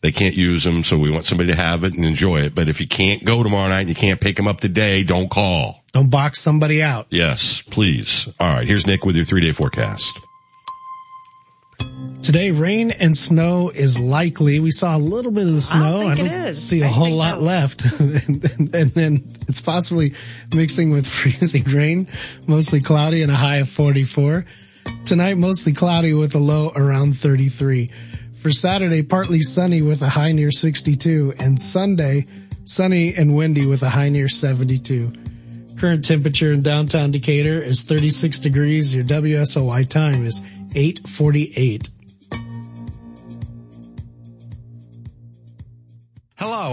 [0.00, 2.54] They can't use them, so we want somebody to have it and enjoy it.
[2.54, 5.30] But if you can't go tomorrow night and you can't pick them up today, don't
[5.30, 5.84] call.
[5.92, 7.06] Don't box somebody out.
[7.10, 8.28] Yes, please.
[8.40, 10.18] All right, here's Nick with your three day forecast.
[12.28, 14.60] Today, rain and snow is likely.
[14.60, 16.08] We saw a little bit of the snow.
[16.08, 16.62] I, don't is.
[16.62, 17.44] see a I whole lot no.
[17.44, 18.00] left.
[18.00, 20.14] and, and, and then it's possibly
[20.52, 22.06] mixing with freezing rain,
[22.46, 24.44] mostly cloudy and a high of 44.
[25.06, 27.90] Tonight, mostly cloudy with a low around 33.
[28.34, 32.26] For Saturday, partly sunny with a high near 62 and Sunday,
[32.66, 35.12] sunny and windy with a high near 72.
[35.78, 38.92] Current temperature in downtown Decatur is 36 degrees.
[38.92, 40.40] Your WSOY time is
[40.74, 41.88] 848.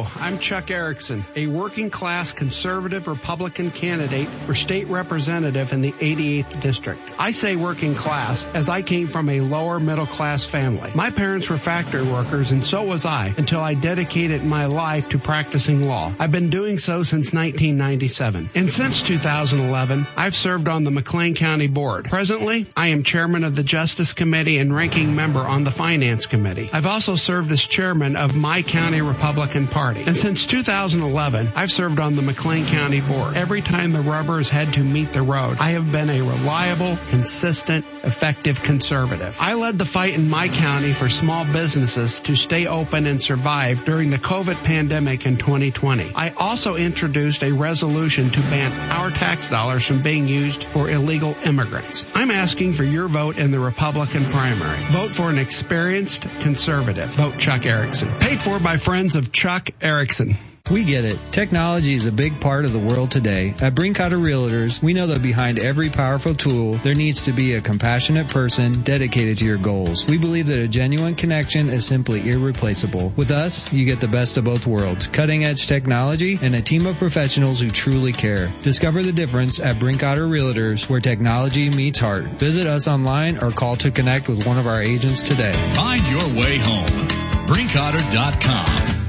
[0.03, 6.59] I'm Chuck Erickson, a working class conservative Republican candidate for state representative in the 88th
[6.59, 7.01] district.
[7.17, 10.91] I say working class as I came from a lower middle class family.
[10.93, 15.19] My parents were factory workers and so was I until I dedicated my life to
[15.19, 16.13] practicing law.
[16.19, 18.49] I've been doing so since 1997.
[18.55, 22.05] And since 2011, I've served on the McLean County Board.
[22.05, 26.69] Presently, I am chairman of the Justice Committee and ranking member on the Finance Committee.
[26.73, 29.84] I've also served as chairman of my county Republican Party.
[29.93, 33.37] And since 2011, I've served on the McLean County Board.
[33.37, 36.97] Every time the rubber has had to meet the road, I have been a reliable,
[37.09, 39.37] consistent, effective conservative.
[39.39, 43.85] I led the fight in my county for small businesses to stay open and survive
[43.85, 46.13] during the COVID pandemic in 2020.
[46.15, 51.35] I also introduced a resolution to ban our tax dollars from being used for illegal
[51.43, 52.05] immigrants.
[52.15, 54.77] I'm asking for your vote in the Republican primary.
[54.89, 57.09] Vote for an experienced conservative.
[57.09, 58.09] Vote Chuck Erickson.
[58.19, 60.37] Paid for by friends of Chuck Erickson.
[60.71, 61.19] We get it.
[61.31, 63.53] Technology is a big part of the world today.
[63.61, 67.61] At Brinkoetter Realtors, we know that behind every powerful tool, there needs to be a
[67.61, 70.07] compassionate person dedicated to your goals.
[70.07, 73.13] We believe that a genuine connection is simply irreplaceable.
[73.15, 75.05] With us, you get the best of both worlds.
[75.05, 78.51] Cutting edge technology and a team of professionals who truly care.
[78.63, 82.23] Discover the difference at Brinkoetter Realtors, where technology meets heart.
[82.23, 85.53] Visit us online or call to connect with one of our agents today.
[85.75, 87.07] Find your way home.
[87.45, 89.04] Brinkoetter.com.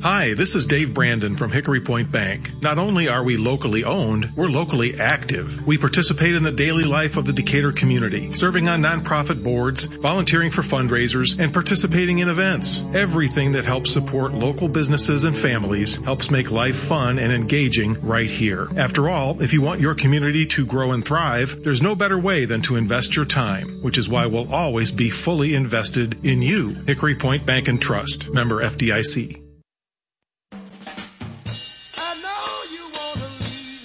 [0.00, 2.62] Hi, this is Dave Brandon from Hickory Point Bank.
[2.62, 5.66] Not only are we locally owned, we're locally active.
[5.66, 10.52] We participate in the daily life of the Decatur community, serving on nonprofit boards, volunteering
[10.52, 12.80] for fundraisers, and participating in events.
[12.94, 18.30] Everything that helps support local businesses and families helps make life fun and engaging right
[18.30, 18.68] here.
[18.76, 22.44] After all, if you want your community to grow and thrive, there's no better way
[22.44, 26.68] than to invest your time, which is why we'll always be fully invested in you.
[26.86, 29.47] Hickory Point Bank and Trust, member FDIC.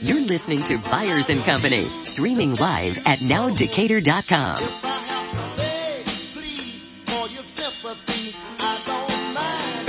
[0.03, 4.57] You're listening to Byers and Company, streaming live at nowdecatur.com.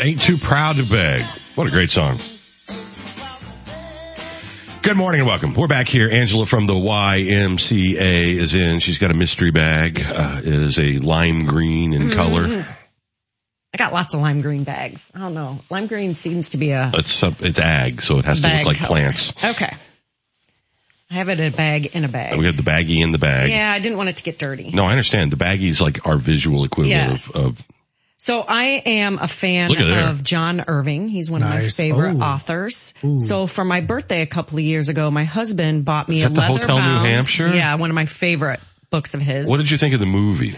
[0.00, 1.22] Ain't too proud to beg.
[1.54, 2.18] What a great song.
[4.82, 5.54] Good morning and welcome.
[5.54, 6.10] We're back here.
[6.10, 8.80] Angela from the YMCA is in.
[8.80, 9.98] She's got a mystery bag.
[10.04, 12.46] Uh, it is a lime green in color.
[12.48, 12.76] Mhm.
[13.72, 15.10] I got lots of lime green bags.
[15.14, 15.60] I don't know.
[15.70, 18.66] Lime green seems to be a It's uh, it's ag, so it has to look
[18.66, 18.88] like color.
[18.88, 19.32] plants.
[19.42, 19.74] okay.
[21.10, 22.38] I have it in a bag in a bag.
[22.38, 23.50] We have the baggie in the bag.
[23.50, 24.70] Yeah, I didn't want it to get dirty.
[24.72, 25.30] No, I understand.
[25.30, 27.34] The baggie's like our visual equivalent Yes.
[27.36, 27.68] of, of
[28.16, 30.08] So I am a fan Look at there.
[30.08, 31.08] of John Irving.
[31.08, 32.22] He's one of my favorite Oh.
[32.22, 32.94] authors.
[33.18, 36.28] So for my birthday a couple of years ago, my husband bought me Is a
[36.30, 37.06] the leather Hotel New bound.
[37.06, 37.54] Hampshire?
[37.54, 39.46] Yeah, one of my favorite books of his.
[39.46, 40.56] what did you think of the movie?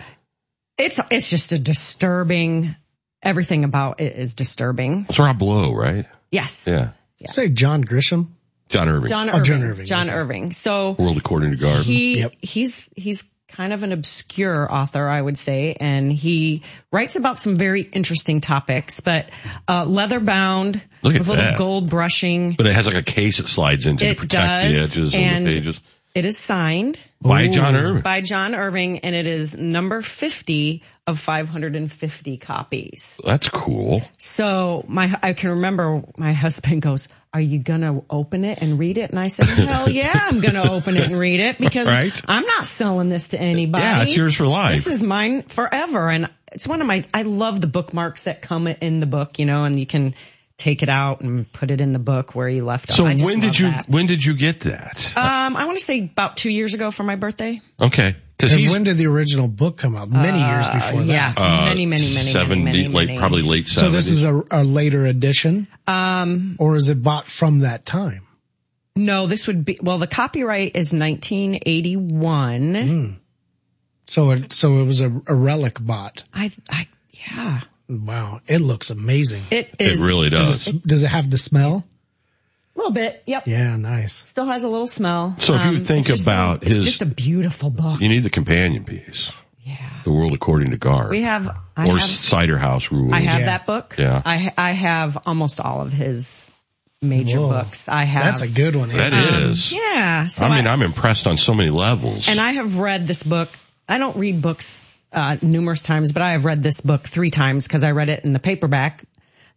[0.79, 2.77] It's it's just a disturbing.
[3.23, 5.07] Everything about it is disturbing.
[5.09, 6.07] It's Rob Lowe, right?
[6.31, 6.67] Yes.
[6.69, 6.93] Yeah.
[7.27, 8.29] Say John Grisham.
[8.69, 9.09] John Irving.
[9.09, 9.45] John Oh, Irving.
[9.45, 10.53] John Irving, John Irving.
[10.53, 11.83] So World According to Garp.
[11.83, 16.63] he he's he's kind of an obscure author, I would say, and he
[16.93, 19.01] writes about some very interesting topics.
[19.01, 19.31] But
[19.69, 21.57] uh, leather bound Look at with little that.
[21.59, 22.55] gold brushing.
[22.59, 25.15] But it has like a case it slides into It to protect does, the edges
[25.15, 25.81] and of the pages.
[26.17, 28.03] It is signed By John Irving.
[28.03, 33.21] By John Irving, and it is number fifty of five hundred and fifty copies.
[33.23, 34.01] That's cool.
[34.17, 38.79] So my, I can remember my husband goes, are you going to open it and
[38.79, 39.11] read it?
[39.11, 42.23] And I said, hell yeah, I'm going to open it and read it because Right.
[42.27, 43.85] I'm not selling this to anybody.
[43.85, 44.77] Yeah, it's yours for life.
[44.77, 46.09] This is mine forever.
[46.09, 49.45] And it's one of my, I love the bookmarks that come in the book, you
[49.45, 50.15] know, and you can
[50.59, 52.97] take it out and put it in the book where you left off.
[52.97, 53.89] So I just when did you that.
[53.89, 55.13] when did you get that?
[55.17, 57.61] Um, I want to say about two years ago for my birthday.
[57.81, 60.09] Okay, because And when did the original book come out?
[60.11, 61.33] Many years Uh, before yeah.
[61.35, 61.39] that.
[61.41, 63.19] uh, many, many, many, seventy, many, many, like many.
[63.19, 67.61] probably late So this is a, a later edition, Um, or is it bought from
[67.61, 68.23] that time?
[68.99, 72.73] no, this would be, well, the copyright is 1981.
[72.75, 73.17] Mm.
[74.07, 76.25] So it so it was a, a relic bot.
[76.33, 77.61] I, I, yeah.
[77.89, 79.43] Wow, it looks amazing.
[79.51, 80.01] It is.
[80.01, 81.85] It really does it, does it have the smell?
[82.75, 83.23] A little bit.
[83.27, 83.47] Yep.
[83.47, 84.13] Yeah, nice.
[84.29, 85.37] Still has a little smell.
[85.39, 88.01] So if you Um, think it's just a- about it's his- just a beautiful book.
[88.01, 89.31] you need the companion piece.
[89.65, 89.77] Yeah.
[90.05, 91.11] The World According to Garp.
[91.11, 93.13] We have, I or have, Cider House Rules.
[93.13, 93.95] I have that book.
[93.99, 94.21] Yeah.
[94.25, 96.51] I, I have almost all of his
[97.03, 97.49] major Whoa.
[97.49, 97.89] books.
[97.89, 98.25] I have.
[98.25, 98.91] That's a good one.
[98.91, 99.51] That Andy.
[99.53, 99.73] is.
[99.73, 100.27] Yeah.
[100.27, 102.29] So I mean, I'm impressed on so many levels.
[102.29, 103.49] And I have read this book.
[103.89, 107.67] I don't read books uh, numerous times, but I have read this book three times
[107.67, 109.05] because I read it in the paperback.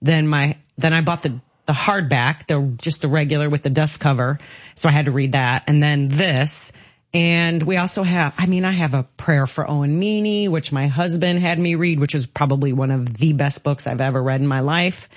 [0.01, 3.99] Then my then I bought the the hardback, the just the regular with the dust
[3.99, 4.39] cover.
[4.75, 6.71] So I had to read that, and then this.
[7.11, 10.85] And we also have, I mean, I have a prayer for Owen Meany, which my
[10.85, 14.41] husband had me read, which is probably one of the best books I've ever read
[14.41, 15.09] in my life.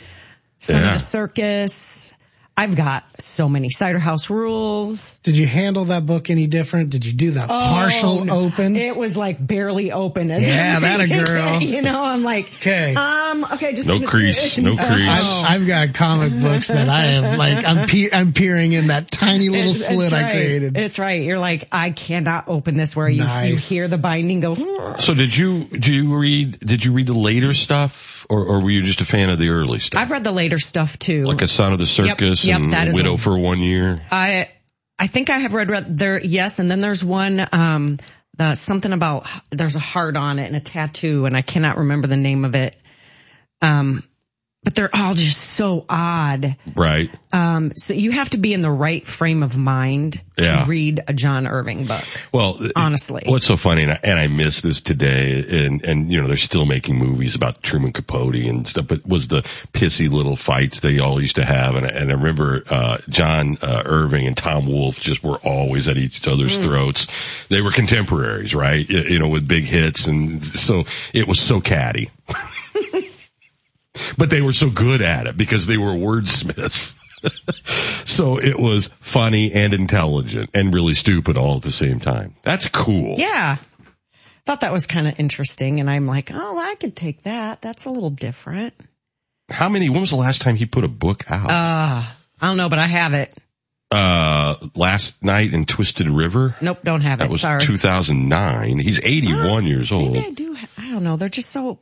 [0.59, 0.87] Son Yeah.
[0.87, 2.15] of the Circus.
[2.63, 5.19] I've got so many Cider House Rules.
[5.21, 6.91] Did you handle that book any different?
[6.91, 8.41] Did you do that partial Oh, no.
[8.47, 8.77] open?
[8.77, 10.31] It was like barely open.
[10.31, 11.61] As Yeah, that a girl.
[11.61, 12.95] you know, I'm like, Okay.
[12.95, 14.89] um, okay, just No crease, no crease.
[14.89, 19.11] I've, I've got comic books that I have like I'm pe- I'm peering in that
[19.11, 20.77] tiny little It's- slit it's I created.
[20.77, 21.23] It's right.
[21.23, 24.97] You're like, I cannot open this where you, you hear the binding go.
[24.99, 28.71] so did you, do you read, did you read the later stuff or, or were
[28.71, 30.01] you just a fan of the early stuff?
[30.01, 31.25] I've read the later stuff too.
[31.25, 33.19] Like a Son of the Circus yep, and that is Widow one.
[33.19, 34.05] for one year?
[34.11, 34.51] I
[34.99, 36.21] I think I have read, read there.
[36.21, 37.99] Yes, and then there's one um
[38.37, 42.09] the something about there's a heart on it and a tattoo, and I cannot remember
[42.09, 42.77] the name of it.
[43.61, 44.03] Um,
[44.65, 46.57] but they're all just so odd.
[46.77, 47.11] Right.
[47.33, 50.63] Um, so you have to be in the right frame of mind Yeah.
[50.65, 52.05] to read a John Irving book.
[52.31, 53.23] Well, Honestly.
[53.27, 56.37] what's so funny, and I, and I miss this today, and and you know they're
[56.37, 59.43] still making movies about Truman Capote and stuff, but was the
[59.73, 63.57] pissy little fights they all used to have, and I- and I remember uh John
[63.63, 66.63] uh, Irving and Tom Wolfe just were always at each other's Mm.
[66.63, 67.07] throats.
[67.49, 68.89] They were contemporaries, right?
[68.89, 72.11] You you know, with big hits, and so it was so catty.
[74.17, 76.97] but they were so good at it because they were wordsmiths.
[78.09, 82.35] so it was funny and intelligent and really stupid all at the same time.
[82.43, 83.17] That's cool.
[83.19, 83.59] Yeah.
[84.45, 87.63] Thought that was kind of interesting, and I'm like, oh, I could take that.
[87.63, 88.75] That's a little different.
[89.49, 91.49] How many, when was the last time he put a book out?
[91.49, 92.03] Uh,
[92.41, 93.33] I don't know, but I have it.
[93.93, 96.57] Uh, last night in Twisted River.
[96.61, 97.31] Nope, don't have That it.
[97.31, 97.61] was Sorry.
[97.61, 98.79] 2009.
[98.79, 100.15] He's 81 years old.
[100.15, 100.55] Maybe I do.
[100.55, 101.17] ha- I don't know.
[101.17, 101.79] They're just so.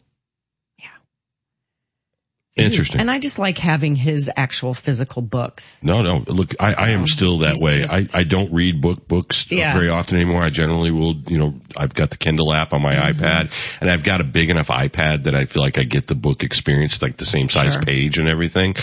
[2.56, 3.00] Interesting.
[3.00, 5.82] And I just like having his actual physical books.
[5.84, 6.18] No, no.
[6.26, 7.78] Look, I, I am still that way.
[7.78, 9.72] just- I, I don't read book books Yeah.
[9.72, 10.42] very often anymore.
[10.42, 13.22] I generally will, you know, I've got the Kindle app on my Mm-hmm.
[13.24, 16.16] iPad and I've got a big enough iPad that I feel like I get the
[16.16, 17.82] book experience, like the same size Sure.
[17.82, 18.74] page and everything.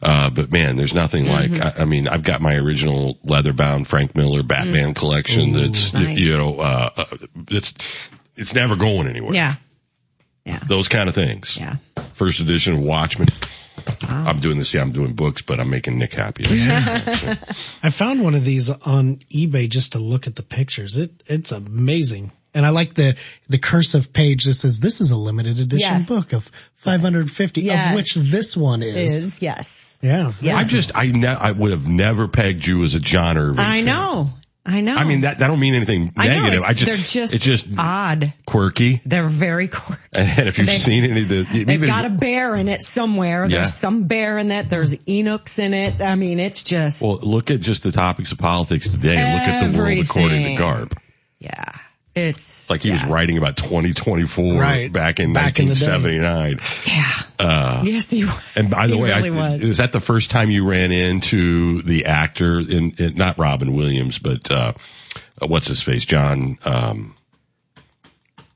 [0.00, 1.80] Uh, but man, there's nothing like, Mm-hmm.
[1.80, 5.92] I, I mean, I've got my original leather bound Frank Miller Batman collection Ooh, that's,
[5.92, 6.16] nice.
[6.16, 7.04] you know, uh, uh,
[7.50, 7.74] it's,
[8.36, 9.34] it's never going anywhere.
[9.34, 9.56] Yeah.
[10.68, 11.56] Those kind of things.
[11.56, 11.76] Yeah.
[12.14, 13.28] First edition of Watchmen.
[14.02, 14.72] I'm doing this.
[14.74, 16.44] Yeah, I'm doing books, but I'm making Nick happy.
[16.48, 20.96] I found one of these on eBay just to look at the pictures.
[20.96, 22.32] It it's amazing.
[22.54, 23.16] And I like the
[23.48, 26.08] the cursive page that says this is a limited edition Yes.
[26.08, 27.90] book of 550 Yes.
[27.90, 29.18] of which this one is.
[29.18, 29.98] Is yes.
[30.02, 30.32] Yeah.
[30.40, 30.54] Yes.
[30.56, 33.58] I just, I ne- I would have never pegged you as a John Irving.
[33.60, 33.84] I fan.
[33.84, 34.30] know.
[34.68, 34.96] I know.
[34.96, 36.42] I mean, that, that don't mean anything I know.
[36.42, 36.62] negative.
[36.68, 38.32] I just, they're just, it's just odd.
[38.46, 39.00] quirky.
[39.06, 40.02] They're very quirky.
[40.12, 42.82] And if you've They- seen any of the, They've even, got a bear in it
[42.82, 43.44] somewhere.
[43.44, 43.48] Yeah.
[43.58, 44.68] There's some bear in it.
[44.68, 46.02] There's Enochs in it.
[46.02, 49.16] I mean, it's just well, look at just the topics of politics today.
[49.16, 50.92] and Look at the world according to Garp.
[51.38, 51.72] Yeah.
[52.16, 54.90] It's like he was writing about 2024 Right.
[54.90, 56.58] back in Back in 1979.
[56.86, 57.12] yeah.
[57.38, 58.52] Uh, Yes, he was.
[58.56, 59.60] And by the He way, really I, was.
[59.60, 64.18] is that the first time you ran into the actor in, in not Robin Williams,
[64.18, 64.72] but uh,
[65.42, 66.56] uh, what's his face, John?
[66.64, 67.14] Um,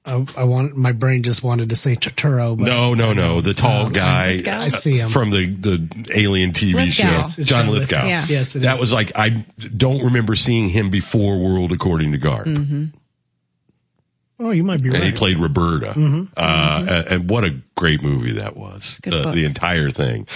[0.06, 3.52] I, I want my brain just wanted to say Turturro, but no, no, no, the
[3.52, 4.60] tall Um, guy Lithgow?
[4.62, 5.10] I see him.
[5.10, 6.92] from the the Alien TV Lithgow.
[6.92, 7.96] show, Yes, John Lithgow.
[8.04, 8.06] Lithgow.
[8.08, 8.24] Yeah.
[8.26, 8.80] Yes, it that is.
[8.80, 9.28] was like I
[9.76, 12.46] don't remember seeing him before World According to Garp.
[12.46, 12.84] Mm-hmm.
[14.42, 15.92] Oh, you might be And he played Roberta.
[15.94, 16.28] Mhm.
[16.36, 18.98] Uh, and- and what a great movie that was.
[19.02, 19.34] good book.
[19.34, 20.26] the entire thing.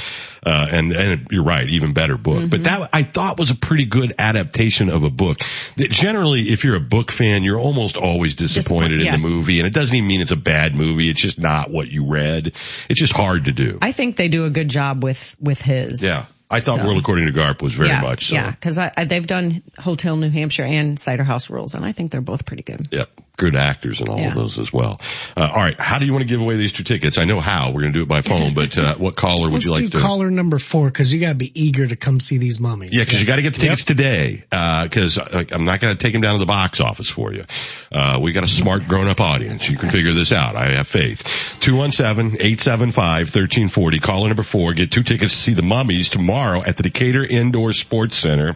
[0.46, 2.38] Uh, and, and you're right, even better book.
[2.38, 2.48] Mm-hmm.
[2.48, 5.40] But that I thought was a pretty good adaptation of a book.
[5.76, 9.22] That generally, if you're a book fan, you're almost always disappointed in yes.
[9.22, 9.58] the movie.
[9.58, 11.08] And it doesn't even mean it's a bad movie.
[11.08, 12.52] It's just not what you read.
[12.90, 13.78] It's just hard to do.
[13.80, 16.02] I think they do a good job with with his.
[16.02, 16.26] yeah.
[16.50, 18.34] I thought So- World According to Garp was very yeah, much so.
[18.34, 21.92] Yeah, because I, I, they've done Hotel New Hampshire and Cider House Rules, and I
[21.92, 22.88] think they're both pretty good.
[22.92, 23.10] Yep.
[23.36, 24.28] Good actors and all Yeah.
[24.28, 25.00] of those as well.
[25.36, 25.74] Uh, all right.
[25.80, 27.18] How do you want to give away these two tickets?
[27.18, 27.72] I know how.
[27.72, 29.90] We're going to do it by phone, but uh, what caller would you like do
[29.90, 30.00] to?
[30.00, 32.90] caller number four because you got to be eager to come see these mummies.
[32.92, 34.44] Yeah, because you got to get the tickets today.
[34.50, 37.44] Because I'm not going to take them down to the box office for you.
[37.90, 39.68] Uh, we got a smart grown-up audience.
[39.68, 40.54] You can figure this out.
[40.54, 41.24] I have faith.
[41.60, 44.00] 217-875-1340.
[44.00, 44.74] Caller number four.
[44.74, 48.54] Get two tickets to see the mummies tomorrow at the Decatur Indoor Sports Center.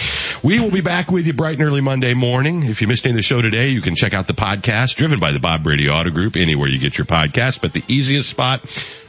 [0.43, 2.63] We will be back with you bright and early Monday morning.
[2.63, 5.19] If you missed any of the show today, you can check out the podcast driven
[5.19, 7.61] by the Bob Brady Auto Group anywhere you get your podcast.
[7.61, 8.63] But the easiest spot,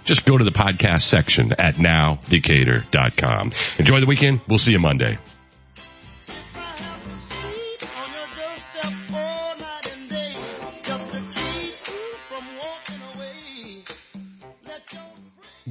[0.04, 3.52] just go to the podcast section at nowdecatur.com.
[3.78, 4.40] Enjoy the weekend.
[4.48, 5.18] We'll see you Monday.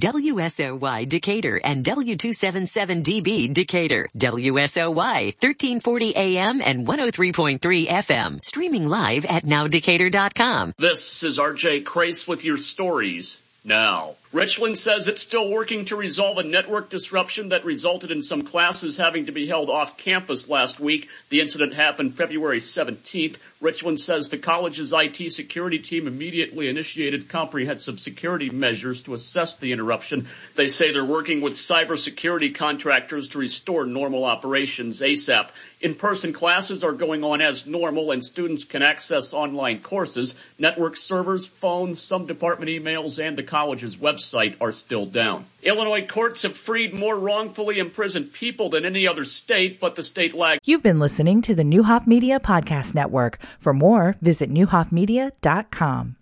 [0.02, 4.08] WSOY Decatur and W277DB Decatur.
[4.18, 8.44] WSOY 1340 AM and 103.3 FM.
[8.44, 10.74] Streaming live at nowdecatur.com.
[10.80, 14.16] This is RJ Crace with your stories now.
[14.34, 18.96] Richland says it's still working to resolve a network disruption that resulted in some classes
[18.96, 21.10] having to be held off campus last week.
[21.28, 23.36] The incident happened February 17th.
[23.60, 29.74] Richland says the college's IT security team immediately initiated comprehensive security measures to assess the
[29.74, 30.28] interruption.
[30.56, 35.50] They say they're working with cybersecurity contractors to restore normal operations ASAP.
[35.82, 40.36] In-person classes are going on as normal and students can access online courses.
[40.58, 45.46] Network servers, phones, some department emails, and the college's website are still down.
[45.64, 50.34] Illinois courts have freed more wrongfully imprisoned people than any other state, but the state
[50.34, 50.62] lags.
[50.66, 53.40] You've been listening to the Neuhoff Media Podcast Network.
[53.60, 56.16] For more, visit neuhoffmedia.com.